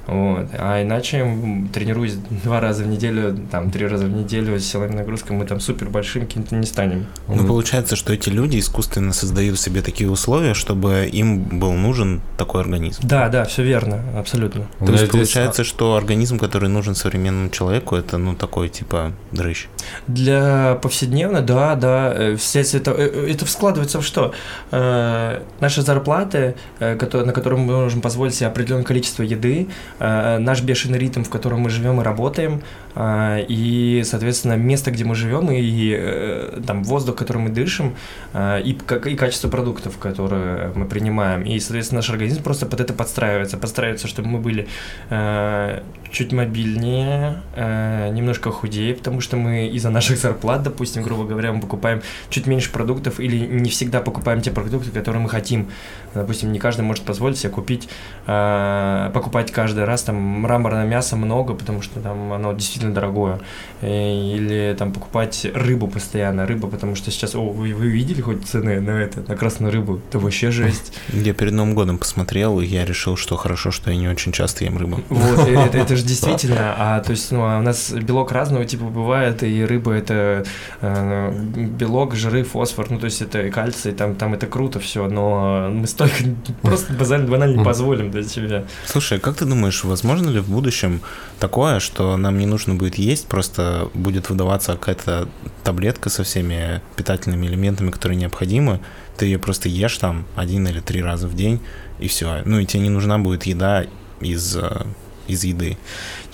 [0.06, 0.46] Вот.
[0.58, 2.14] А иначе, м, тренируясь
[2.44, 5.88] два раза в неделю, там, три раза в неделю с силовыми нагрузками, мы там супер
[5.88, 7.06] большим каким-то не станем.
[7.28, 12.60] Ну, получается, что эти люди искусственно создают себе такие условия, чтобы им был нужен такой
[12.62, 13.00] организм.
[13.04, 14.66] Да, да, все верно, абсолютно.
[14.78, 19.12] То меня есть здесь- получается, что организм, который нужен современному человеку, это ну такой типа
[19.32, 19.66] дрыщ.
[20.06, 24.32] Для повседневно, да, да, э, все это, э, это складывается в что?
[24.70, 29.95] Э, Наши зарплаты, э, кото- на которые мы можем позволить себе определенное количество еды, э,
[29.98, 35.14] наш бешеный ритм, в котором мы живем и работаем, э, и, соответственно, место, где мы
[35.14, 37.94] живем, и э, там воздух, который мы дышим,
[38.32, 41.42] э, и, как, и качество продуктов, которые мы принимаем.
[41.42, 43.58] И, соответственно, наш организм просто под это подстраивается.
[43.58, 44.66] Подстраивается, чтобы мы были
[45.10, 51.60] э, чуть мобильнее, немножко худее, потому что мы из-за наших зарплат, допустим, грубо говоря, мы
[51.60, 52.00] покупаем
[52.30, 55.68] чуть меньше продуктов или не всегда покупаем те продукты, которые мы хотим.
[56.14, 57.88] Допустим, не каждый может позволить себе купить,
[58.24, 63.40] покупать каждый раз там мраморное мясо много, потому что там оно действительно действительно дорогое.
[63.82, 66.46] Э, Или там покупать рыбу постоянно.
[66.46, 70.00] Рыба, потому что сейчас, о, вы, вы видели хоть цены на это, на красную рыбу?
[70.08, 70.92] Это вообще жесть.
[71.12, 74.64] Я перед Новым годом посмотрел, и я решил, что хорошо, что я не очень часто
[74.64, 75.00] ем рыбу.
[75.08, 78.64] Вот, и это, это же действительно, а то есть, ну, а у нас белок разного
[78.64, 80.44] типа бывает, и рыба это
[80.80, 85.08] э, белок, жиры, фосфор, ну, то есть это и кальций, там, там это круто все,
[85.08, 86.16] но мы столько
[86.62, 88.64] просто банально, банально не позволим для себя.
[88.86, 91.00] Слушай, как ты думаешь, возможно ли в будущем
[91.38, 95.28] такое, что нам не нужно будет есть, просто будет выдаваться какая-то
[95.64, 98.80] таблетка со всеми питательными элементами, которые необходимы,
[99.16, 101.60] ты ее просто ешь там один или три раза в день,
[101.98, 102.42] и все.
[102.44, 103.86] Ну, и тебе не нужна будет еда
[104.20, 104.86] из, э,
[105.26, 105.78] из еды.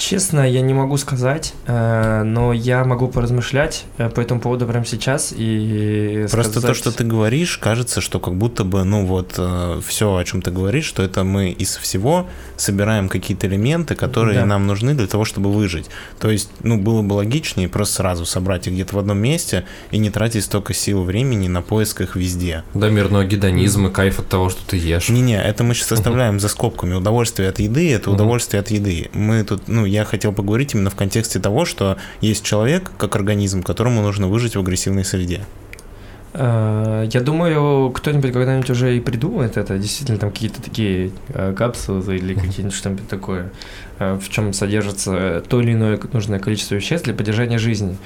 [0.03, 4.85] Честно, я не могу сказать, э, но я могу поразмышлять э, по этому поводу прямо
[4.85, 6.71] сейчас и Просто сказать...
[6.71, 9.41] то, что ты говоришь, кажется, что как будто бы, ну вот,
[9.87, 12.27] все, о чем ты говоришь, что это мы из всего
[12.57, 14.47] собираем какие-то элементы, которые Да.
[14.47, 15.89] нам нужны для того, чтобы выжить.
[16.19, 19.99] То есть, ну, было бы логичнее просто сразу собрать их где-то в одном месте и
[19.99, 22.65] не тратить столько сил и времени на поиск их везде.
[22.75, 25.09] Дамир, ну а гедонизм и кайф от того, что ты ешь.
[25.09, 26.95] Не-не, это мы сейчас оставляем за скобками.
[26.95, 29.09] Удовольствие от еды– это удовольствие от еды.
[29.13, 33.63] Мы тут, ну, я хотел поговорить именно в контексте того, что есть человек, как организм,
[33.63, 35.41] которому нужно выжить в агрессивной среде.
[36.35, 42.17] Э, Я думаю, кто-нибудь когда-нибудь уже и придумает это, действительно, там какие-то такие э, капсулы
[42.17, 43.51] или какие-нибудь что-нибудь такое,
[43.99, 47.97] э, в чем содержится то или иное нужное количество веществ для поддержания жизни.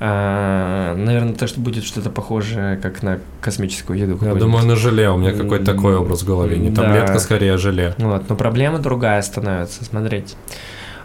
[0.00, 4.18] Э, Наверное, то, что будет что-то похожее, как на космическую еду.
[4.22, 5.10] Я думаю, на желе.
[5.10, 6.56] У меня какой-то такой образ в голове.
[6.58, 6.82] Не Да.
[6.82, 7.94] таблетка, скорее, а желе.
[7.98, 9.84] Вот, но проблема другая становится.
[9.84, 10.34] Смотрите,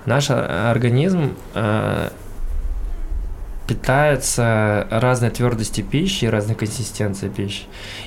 [0.06, 2.10] наш э, организм э,
[3.68, 7.64] питается разной твердости пищи, разной консистенции пищи.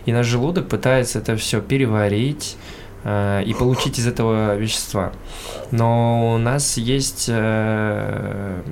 [0.06, 2.56] И наш желудок пытается это все переварить
[3.04, 5.12] и получить из этого вещества.
[5.70, 8.62] Но у нас есть э,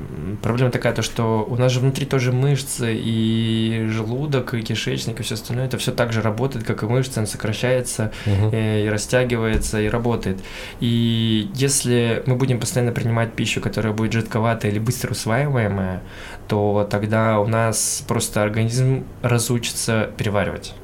[0.43, 5.23] проблема такая, то, что у нас же внутри тоже мышцы, и желудок, и кишечник, и
[5.23, 9.81] все остальное, это все так же работает, как и мышцы, он сокращается, э, и растягивается,
[9.81, 10.39] и работает.
[10.81, 16.03] И если мы будем постоянно принимать пищу, которая будет жидковатая или быстро усваиваемая,
[16.48, 20.74] то тогда у нас просто организм разучится переваривать.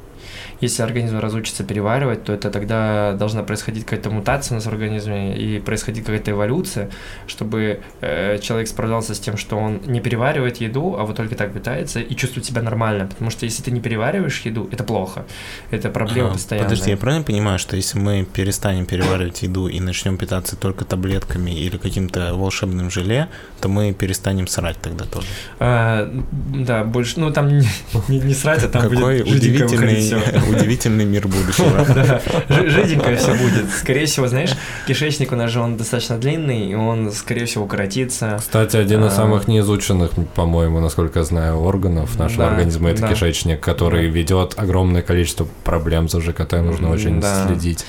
[0.63, 5.37] Если организм разучится переваривать, то это тогда должна происходить какая-то мутация у нас в организме
[5.37, 6.89] и происходить какая-то эволюция,
[7.27, 11.53] чтобы э, человек справлялся с тем, что он не переваривает еду, а вот только так
[11.53, 13.09] питается и чувствует себя нормально.
[13.09, 15.25] Потому что если ты не перевариваешь еду, это плохо.
[15.73, 16.71] Это проблема А, постоянная.
[16.71, 21.51] Подожди, я правильно понимаю, что если мы перестанем переваривать еду и начнем питаться только таблетками
[21.51, 23.29] или каким-то волшебным желе,
[23.61, 25.27] то мы перестанем срать тогда тоже.
[25.59, 27.67] А, да, больше, ну там не,
[28.09, 30.52] не, не срать, а там Какой будет удивительный.
[30.53, 31.85] Удивительный мир будущего.
[31.95, 33.71] Да, жи- жиденько все будет.
[33.71, 34.51] Скорее всего, знаешь,
[34.87, 38.37] кишечник у нас же он достаточно длинный, и он, скорее всего, укоротится.
[38.39, 39.17] Кстати, один из А.
[39.17, 45.47] самых неизученных, по-моему, насколько я знаю, органов нашего организма это кишечник, который ведет огромное количество
[45.65, 47.85] проблем за ЖКТ, нужно очень следить.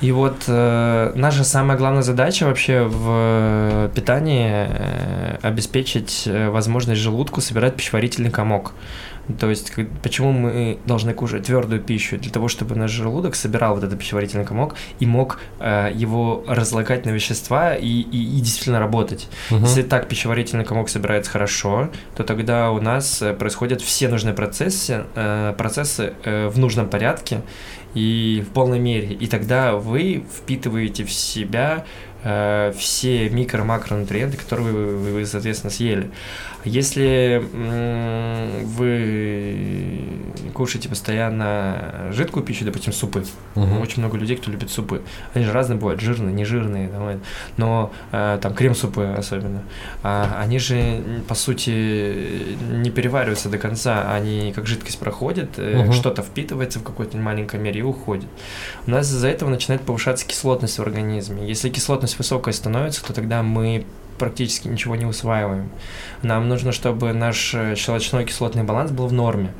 [0.00, 7.42] И вот э, наша самая главная задача вообще в питании э, обеспечить э, возможность желудку
[7.42, 8.72] собирать пищеварительный комок.
[9.38, 12.18] То есть, как- почему мы должны кушать твердую пищу?
[12.18, 17.06] Для того, чтобы наш желудок собирал вот этот пищеварительный комок и мог э, его разлагать
[17.06, 19.28] на вещества и, и- и действительно работать.
[19.50, 19.64] Мгм.
[19.64, 25.04] Если так пищеварительный комок собирается хорошо, то тогда у нас э, происходят все нужные процессы,
[25.14, 27.42] э, процессы э, в нужном порядке
[27.94, 29.12] и в полной мере.
[29.14, 31.84] И тогда вы впитываете в себя
[32.22, 36.10] э, все микро-макронутриенты, которые вы, вы, вы, соответственно, съели.
[36.64, 37.42] Если
[38.64, 40.04] вы
[40.54, 43.24] кушаете постоянно жидкую пищу, допустим, супы,
[43.54, 43.80] Мгм.
[43.80, 45.02] очень много людей, кто любит супы.
[45.34, 47.18] Они же разные бывают, жирные, нежирные, там, э,
[47.56, 49.62] но э, там крем-супы особенно.
[50.02, 55.92] А, они же, по сути, не перевариваются до конца, они как жидкость проходят, Мгм.
[55.92, 58.28] что-то впитывается в какой-то маленькой мере и уходит.
[58.86, 61.46] У нас из-за этого начинает повышаться кислотность в организме.
[61.48, 63.84] Если кислотность высокая становится, то тогда мы
[64.20, 65.68] практически ничего не усваиваем.
[66.22, 69.52] Нам нужно, чтобы наш э, щелочной кислотный баланс был в норме.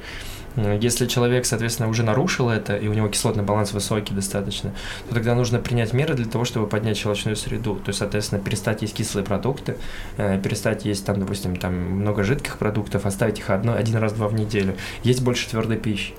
[0.57, 4.73] Э, Если человек, соответственно, уже нарушил это, и у него кислотный баланс высокий достаточно,
[5.09, 7.77] то тогда нужно принять меры для того, чтобы поднять щелочную среду.
[7.77, 9.77] То есть, соответственно, перестать есть кислые продукты,
[10.19, 14.35] э, перестать есть, там, допустим, там много жидких продуктов, оставить их одно, один раз-два в
[14.35, 16.13] неделю, есть больше твердой пищи.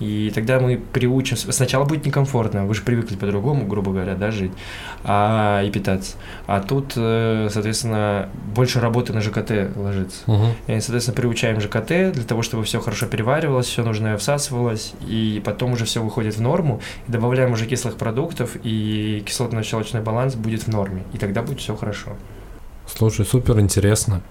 [0.00, 1.36] И тогда мы приучим...
[1.36, 4.52] Сначала будет некомфортно, вы же привыкли по-другому, грубо говоря, да, жить
[5.04, 6.16] а, и питаться.
[6.46, 10.22] А тут, э, соответственно, больше работы на ЖКТ ложится.
[10.26, 10.48] Мгм.
[10.66, 15.72] И, соответственно, приучаем ЖКТ для того, чтобы все хорошо переваривалось, все нужное всасывалось, и потом
[15.72, 20.68] уже все выходит в норму, и добавляем уже кислых продуктов, и кислотно-щелочной баланс будет в
[20.68, 22.10] норме, и тогда будет все хорошо.
[22.86, 24.22] Слушай, супер интересно.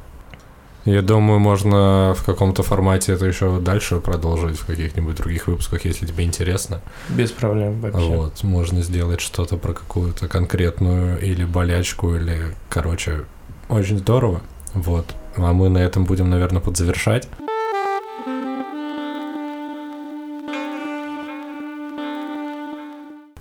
[0.86, 6.06] Я думаю, можно в каком-то формате это еще дальше продолжить в каких-нибудь других выпусках, если
[6.06, 6.82] тебе интересно.
[7.10, 8.06] Без проблем вообще.
[8.06, 13.26] Вот, можно сделать что-то про какую-то конкретную или болячку, или, короче,
[13.68, 14.42] очень здорово.
[14.76, 15.16] Вот.
[15.36, 17.28] А мы на этом будем, наверное, подзавершать.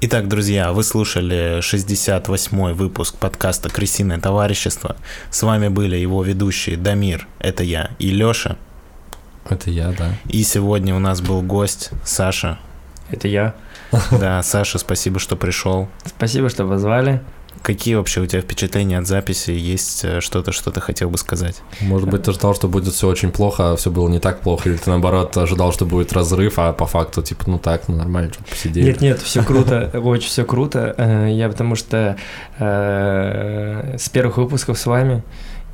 [0.06, 4.96] Итак, друзья, вы слушали 68-й выпуск подкаста «Крысиное товарищество».
[5.30, 8.58] С вами были его ведущие Дамир, это я, и Лёша.
[9.48, 10.14] Это я, да.
[10.28, 12.58] И сегодня у нас был гость Саша.
[13.08, 13.54] Это я.
[14.10, 15.88] Да, Саша, спасибо, что пришел.
[16.04, 17.22] Спасибо, что позвали.
[17.62, 19.50] Какие вообще у тебя впечатления от записи?
[19.50, 21.62] Есть э, что-то, что ты хотел бы сказать?
[21.80, 24.68] Может быть, ты ждал, что будет все очень плохо, а все было не так плохо,
[24.68, 28.32] или ты наоборот ожидал, что будет разрыв, а по факту, типа, ну так, ну нормально,
[28.32, 28.86] что посидели.
[28.86, 30.94] Нет, нет, все круто, очень все круто.
[30.98, 32.16] Э, Я потому что
[32.58, 35.22] э, с первых выпусков с вами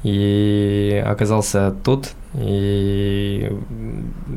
[0.02, 3.51] и оказался тут, и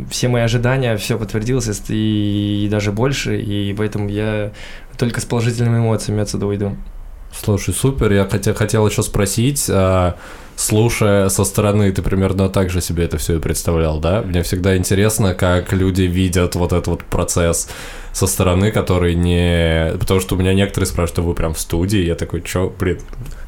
[0.10, 4.52] все мои ожидания, все подтвердилось, и даже больше, и поэтому я
[4.98, 6.76] только с положительными эмоциями отсюда уйду.
[7.36, 8.12] Слушай, супер.
[8.12, 10.18] Я хотел, хотел еще спросить, а,
[10.56, 14.22] слушая со стороны, ты примерно так же себе это все и представлял, да?
[14.22, 17.70] Мне всегда интересно, как люди видят вот этот вот процесс
[18.14, 19.98] со стороны, который не...
[19.98, 23.00] Потому что у меня некоторые спрашивают, что вы прям в студии, я такой, чё, блин,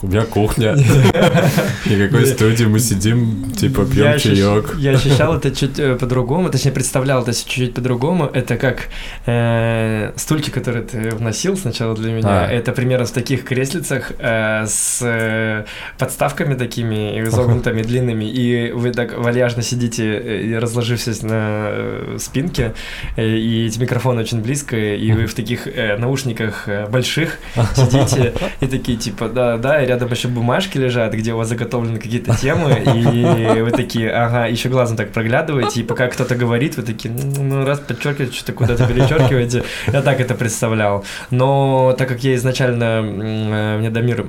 [0.02, 0.76] у меня кухня,
[1.86, 4.76] никакой студии, мы сидим, типа, пьем чаек.
[4.80, 8.26] Я ощущал это чуть э, по-другому, точнее, представлял это чуть-чуть по-другому.
[8.26, 8.90] Это как
[9.28, 12.46] э, стульчик, который ты вносил сначала для меня.
[12.46, 12.48] А.
[12.48, 15.66] Это примерно в таких креслицах э, с
[16.00, 22.74] подставками такими изогнутыми, длинными, и вы так вальяжно сидите, э, разложившись на э, спинке,
[23.16, 25.68] э, и эти микрофоны очень близко, и вы в таких
[25.98, 27.40] наушниках больших
[27.76, 32.36] сидите, и такие, типа, да-да, и рядом еще бумажки лежат, где у вас заготовлены какие-то
[32.36, 37.14] темы, и вы такие, ага, еще глазом так проглядываете, и пока кто-то говорит, вы такие,
[37.14, 39.64] ну, раз подчеркиваете, что-то куда-то перечеркиваете.
[39.88, 41.04] Я так это представлял.
[41.32, 44.26] Но так как я изначально, мне Дамир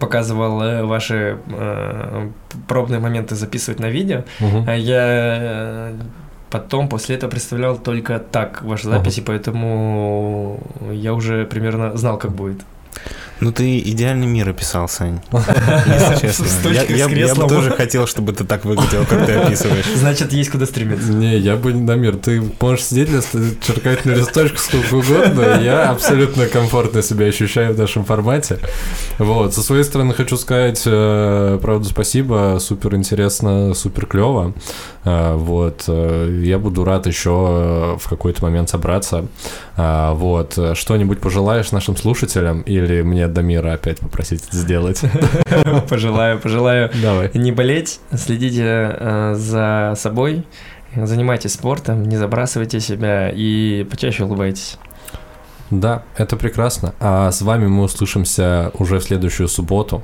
[0.00, 2.28] показывал э, ваши э,
[2.68, 4.64] пробные моменты записывать на видео, Мгм.
[4.68, 5.94] а я э,
[6.50, 10.60] потом после этого представлял только так ваши записи, поэтому
[10.92, 12.60] я уже примерно знал, как будет.
[13.40, 15.20] Ну, ты идеальный мир описал, Сань.
[15.32, 16.68] Если честно.
[16.68, 19.86] Я, бы тоже хотел, чтобы ты так выглядел, как ты описываешь.
[19.96, 21.12] Значит, есть куда стремиться.
[21.12, 23.08] Не, я бы не Дамир, ты можешь сидеть,
[23.60, 28.58] черкать на листочку сколько угодно, я абсолютно комфортно себя ощущаю в нашем формате.
[29.18, 34.54] Вот, со своей стороны хочу сказать, э, правда, спасибо, супер интересно, супер клево.
[35.04, 39.26] Вот, э, я буду рад еще в какой-то момент собраться.
[39.76, 45.02] Вот, э, что-нибудь пожелаешь нашим слушателям или мне Дамира опять попросить это сделать?
[45.88, 47.30] Пожелаю, пожелаю Давай.
[47.34, 50.44] не болеть, следите э, за собой,
[50.94, 54.78] занимайтесь спортом, не забрасывайте себя и почаще улыбайтесь.
[55.70, 56.94] Да, это прекрасно.
[57.00, 60.02] А с вами мы услышимся уже в следующую субботу.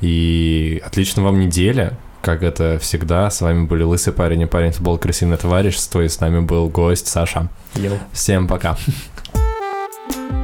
[0.00, 3.28] И отлично вам неделя, как это всегда.
[3.30, 6.00] С вами были Лысый парень и парень футбол крысиное товарищество.
[6.00, 7.48] И с нами был гость Саша.
[7.74, 7.98] Йоу.
[8.12, 8.76] Всем пока.